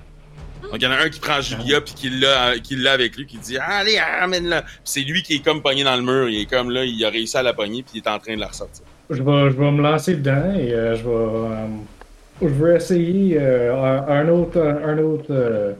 [0.71, 3.37] Donc, il y en a un qui prend Julia, puis qui l'a avec lui, qui
[3.37, 4.63] dit Allez, ramène-la.
[4.83, 6.27] C'est lui qui est comme pogné dans le mur.
[6.29, 8.35] Il est comme là, il a réussi à la pogner, puis il est en train
[8.35, 8.83] de la ressortir.
[9.09, 11.09] Je vais, je vais me lancer dedans et euh, je vais.
[11.09, 11.67] euh,
[12.41, 15.73] je vais essayer euh, un, autre, un autre euh,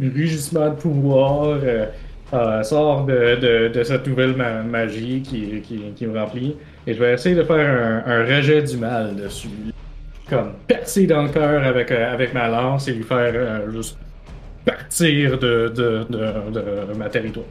[0.00, 1.58] rugissement de pouvoir
[2.62, 6.56] sort de, de, cette nouvelle ma- magie qui, qui, qui me remplit.
[6.86, 7.56] Et je vais essayer de faire
[8.06, 9.48] un, un rejet du mal dessus.
[10.28, 13.96] Comme percer dans le cœur avec, euh, avec ma lance et lui faire euh, juste
[14.64, 17.46] partir de, de, de, de ma territoire.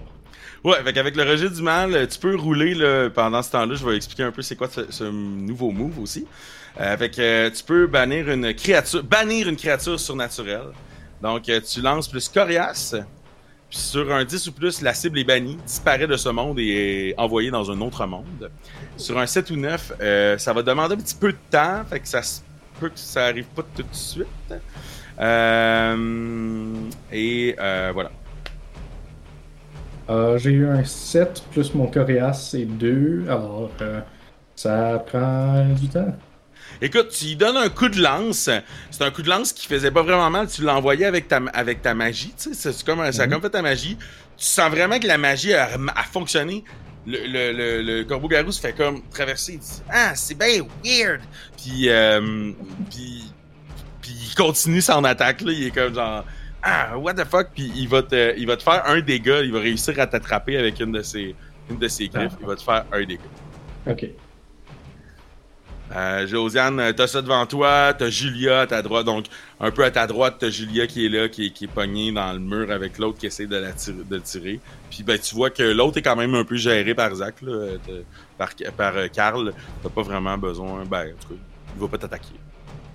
[0.64, 2.76] Ouais, fait qu'avec le rejet du mal, euh, tu peux rouler
[3.14, 3.76] pendant ce temps-là.
[3.76, 6.28] Je vais expliquer un peu c'est quoi ce, nouveau move aussi.
[6.78, 10.72] Tu peux bannir une créature, bannir une créature surnaturelle.
[11.22, 12.96] Donc tu lances plus coriace.
[13.70, 17.10] Puis sur un 10 ou plus, la cible est bannie, disparaît de ce monde et
[17.10, 18.52] est envoyée dans un autre monde.
[18.98, 22.00] Sur un 7 ou 9, euh, ça va demander un petit peu de temps, fait
[22.00, 22.22] que ça
[22.80, 24.28] peut que ça arrive pas tout de suite.
[25.20, 26.74] Euh,
[27.12, 28.12] et euh, voilà.
[30.10, 33.26] Euh, j'ai eu un 7 plus mon coriace, c'est 2.
[33.28, 33.72] Alors,
[34.56, 36.16] ça prend du temps.
[36.82, 38.50] Écoute, tu lui donnes un coup de lance.
[38.92, 40.48] C'est un coup de lance qui faisait pas vraiment mal.
[40.48, 42.34] Tu envoyé avec ta, avec ta magie.
[42.86, 43.34] Comme, ça a Mhm.
[43.34, 43.98] comme fait ta magie.
[44.38, 46.64] Tu sens vraiment que la magie a, a fonctionné.
[47.08, 49.54] Le, le, le, le corbeau-garou se fait comme traverser.
[49.54, 51.22] Il dit Ah, c'est bien weird.
[51.58, 52.52] Puis, euh,
[52.90, 53.24] puis,
[54.02, 55.42] puis il continue son attaque.
[55.42, 55.52] Là.
[55.52, 56.26] Il est comme genre
[56.64, 57.50] Ah, what the fuck.
[57.54, 59.42] Puis il va, te, il va te faire un dégât.
[59.44, 61.36] Il va réussir à t'attraper avec une de ses,
[61.70, 62.34] une de ses griffes.
[62.42, 63.22] Il va te faire un dégât.
[63.88, 64.06] Ok.
[65.94, 69.26] Euh, Josiane, euh, t'as ça devant toi, t'as Julia à ta droite, donc
[69.60, 72.12] un peu à ta droite, t'as Julia qui est là, qui est, qui est pognée
[72.12, 74.60] dans le mur avec l'autre qui essaie de la tirer, de le tirer.
[74.90, 77.52] Puis ben tu vois que l'autre est quand même un peu géré par Zach, là,
[77.52, 77.78] euh,
[78.38, 79.54] par, par euh, Carl.
[79.84, 81.40] T'as pas vraiment besoin, ben en tout cas,
[81.76, 82.34] il va pas t'attaquer.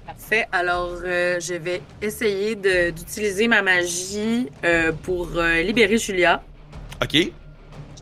[0.05, 0.49] Parfait.
[0.51, 6.43] Alors, euh, je vais essayer d'utiliser ma magie euh, pour euh, libérer Julia.
[7.01, 7.31] Ok?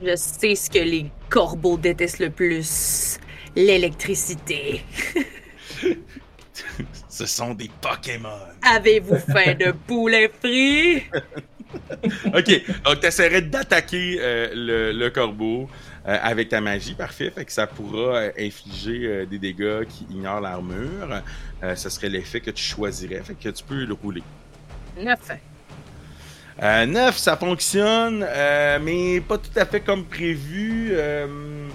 [0.03, 3.19] Je sais ce que les corbeaux détestent le plus.
[3.59, 4.85] L'électricité.
[7.09, 8.29] Ce sont des Pokémon.
[8.63, 11.03] Avez-vous faim de poulet frit?
[12.35, 15.69] Ok, donc t'essaierais d'attaquer euh, le, le corbeau
[16.07, 17.31] euh, avec ta magie, parfait.
[17.31, 21.23] Fait que ça pourra euh, infliger des dégâts qui ignorent l'armure.
[21.77, 23.21] Ce serait l'effet que tu choisirais.
[23.23, 24.23] Fait que tu peux le rouler.
[24.99, 25.19] Neuf.
[26.63, 28.27] Euh, 9, ça fonctionne,
[28.83, 30.89] mais pas tout à fait comme prévu.
[30.93, 31.68] Euh,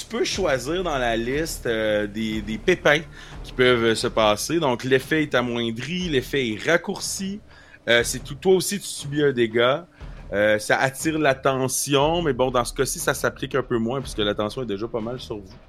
[0.00, 3.00] tu peux choisir dans la liste euh, des, des pépins
[3.44, 4.58] qui peuvent se passer.
[4.60, 7.40] Donc, l'effet est amoindri, l'effet est raccourci.
[7.88, 9.86] Euh, c'est tout, toi aussi, tu subis un dégât.
[10.32, 14.18] Euh, ça attire l'attention, mais bon, dans ce cas-ci, ça s'applique un peu moins puisque
[14.18, 15.60] l'attention est déjà pas mal sur vous.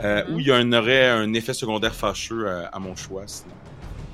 [0.00, 0.34] Euh, Mhm.
[0.34, 3.24] Ou il y en aurait un effet secondaire fâcheux euh, à mon choix.
[3.26, 3.54] sinon.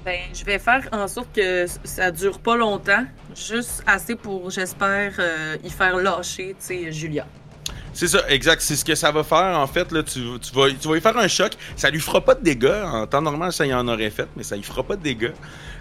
[0.05, 3.05] Ben, je vais faire en sorte que ça dure pas longtemps.
[3.35, 7.27] Juste assez pour, j'espère, euh, y faire lâcher, tu sais, Julia.
[7.99, 8.63] C'est ça, exact.
[8.63, 9.89] C'est ce que ça va faire, en fait.
[10.05, 10.21] Tu,
[10.55, 11.55] vas, lui faire un choc.
[11.75, 12.85] Ça lui fera pas de dégâts.
[12.85, 15.33] En temps normal, ça y en aurait fait, mais ça lui fera pas de dégâts.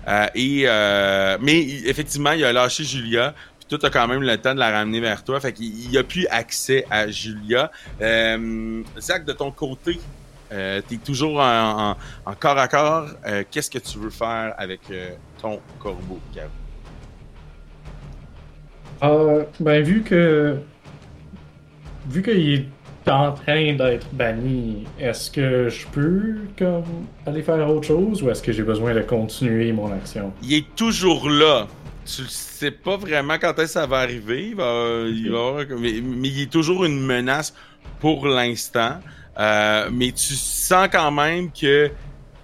[0.07, 3.35] Euh, euh, mais effectivement, il a lâché Julia.
[3.59, 5.39] Puis toi, t'as quand même le temps de la ramener vers toi.
[5.39, 7.69] Fait qu'il il a plus accès à Julia.
[8.01, 9.99] Euh, Zach, de ton côté,
[10.51, 11.95] euh, t'es toujours en,
[12.39, 13.09] corps à corps.
[13.51, 14.81] Qu'est-ce que tu veux faire avec
[15.39, 16.19] ton corbeau?
[19.03, 20.57] Euh, ben, vu que.
[22.09, 22.65] Vu qu'il est
[23.09, 26.83] en train d'être banni, est-ce que je peux comme
[27.25, 30.33] aller faire autre chose ou est-ce que j'ai besoin de continuer mon action?
[30.41, 31.67] Il est toujours là.
[32.05, 34.49] Tu sais pas vraiment quand est-ce que ça va arriver.
[34.49, 37.53] Il va, il va avoir- mais, mais il est toujours une menace
[37.99, 38.99] pour l'instant.
[39.39, 41.91] Euh, mais tu sens quand même que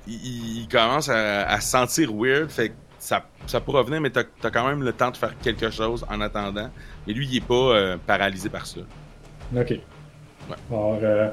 [0.08, 2.50] il, il commence à, à se sentir weird.
[2.52, 5.34] Fait que ça, ça pourra venir, mais t'as as quand même le temps de faire
[5.42, 6.70] quelque chose en attendant.
[7.08, 8.82] Mais lui, il est pas euh, paralysé par ça.
[9.56, 9.74] Ok.
[10.70, 11.30] Alors, euh,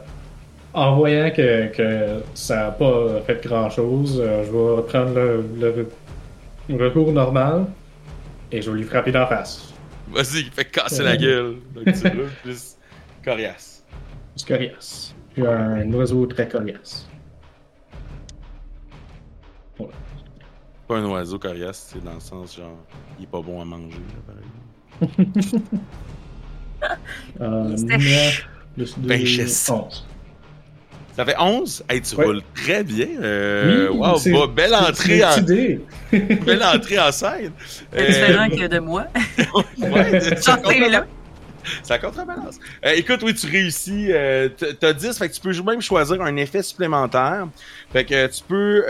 [0.74, 5.88] en voyant que, que ça n'a pas fait grand-chose, euh, je vais reprendre le, le,
[6.68, 7.66] le recours normal
[8.52, 9.72] et je vais lui frapper d'en face.
[10.12, 11.56] Vas-y, fais casser la gueule.
[11.74, 11.84] Donc
[12.42, 12.76] plus
[13.24, 13.84] coriace.
[14.36, 15.14] C'est coriace.
[15.36, 17.06] Je suis un oiseau très coriace.
[20.88, 22.76] Pas un oiseau coriace, c'est dans le sens genre,
[23.18, 24.36] il est pas bon à manger, là, par
[25.16, 25.70] exemple.
[27.40, 29.26] Euh, neuf plus Ben.
[31.16, 31.84] Ça fait 11?
[31.88, 32.24] Hey, tu Ouais.
[32.24, 33.08] roules très bien.
[33.20, 33.98] Euh, Oui,
[34.32, 35.80] wow, bah, belle entrée, en, idée.
[36.12, 37.52] belle entrée en scène.
[37.92, 39.06] C'est différent que de moi.
[39.78, 40.58] ouais, ça,
[40.88, 41.06] là.
[41.82, 42.58] ça contrebalance.
[42.86, 44.06] Euh, écoute, oui, tu réussis.
[44.10, 47.48] Euh, T'as 10, fait que tu peux même choisir un effet supplémentaire.
[47.92, 48.84] Fait que tu peux...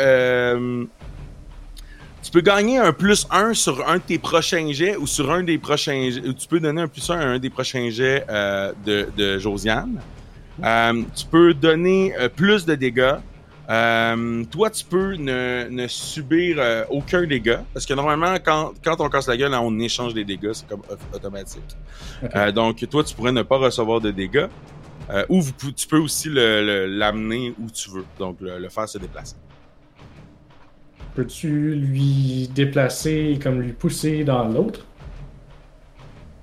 [2.22, 5.42] tu peux gagner un plus 1 sur un de tes prochains jets ou sur un
[5.42, 6.26] des prochains jets.
[6.28, 9.38] ou Tu peux donner un plus 1 à un des prochains jets euh, de, de
[9.38, 10.00] Josiane.
[10.62, 13.14] Euh, tu peux donner euh, plus de dégâts.
[13.70, 17.62] Euh, toi, tu peux ne, ne subir euh, aucun dégât.
[17.72, 20.50] Parce que normalement, quand, quand on casse la gueule, on échange des dégâts.
[20.52, 21.62] C'est comme au- automatique.
[22.34, 24.48] Euh, donc, toi, tu pourrais ne pas recevoir de dégâts.
[25.08, 28.04] Euh, ou vous tu peux aussi le- le- l'amener où tu veux.
[28.18, 29.36] Donc, le, le faire se déplacer.
[31.14, 34.80] Peux-tu lui déplacer, comme lui pousser dans l'autre?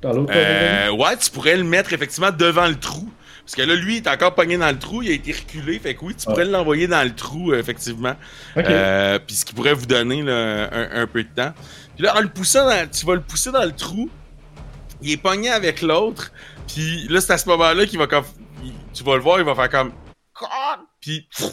[0.01, 3.09] Dans l'autre Euh, ouais, tu pourrais le mettre effectivement devant le trou.
[3.45, 5.79] Parce que là, lui, il est encore pogné dans le trou, il a été reculé.
[5.79, 8.13] Fait que oui, tu pourrais l'envoyer dans le trou, euh, effectivement.
[8.57, 8.65] Ok.
[8.67, 11.53] Euh, puis ce qui pourrait vous donner là, un, un peu de temps.
[11.95, 14.09] Puis là, en le poussant dans- tu vas le pousser dans le trou.
[15.01, 16.31] Il est pogné avec l'autre.
[16.67, 18.25] Puis là, c'est à ce moment-là qu'il va comme.
[18.65, 19.93] il- tu vas le voir, il va faire comme.
[20.99, 21.51] Puis pff,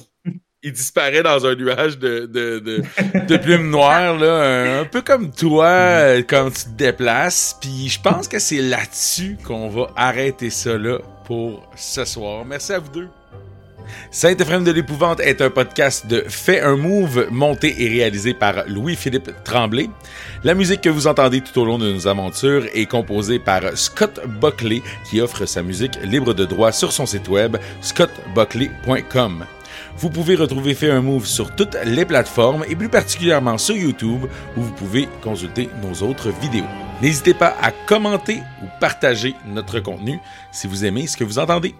[0.64, 2.82] il disparaît dans un nuage de, de, de,
[3.28, 4.42] de plumes noires, là.
[4.42, 7.56] Un, un peu comme toi, euh, quand tu te déplaces.
[7.60, 12.44] Puis je pense que c'est là-dessus qu'on va arrêter ça là pour ce soir.
[12.46, 13.08] Merci à vous deux.
[14.10, 18.66] Sainte Ephraim de l'Épouvante est un podcast de Fait un Move monté et réalisé par
[18.66, 19.90] Louis-Philippe Tremblay.
[20.42, 24.20] La musique que vous entendez tout au long de nos aventures est composée par Scott
[24.40, 29.44] Buckley qui offre sa musique libre de droit sur son site web scottbuckley.com.
[29.96, 34.24] Vous pouvez retrouver Fait un Move sur toutes les plateformes et plus particulièrement sur YouTube
[34.56, 36.66] où vous pouvez consulter nos autres vidéos.
[37.00, 40.18] N'hésitez pas à commenter ou partager notre contenu
[40.50, 41.74] si vous aimez ce que vous entendez.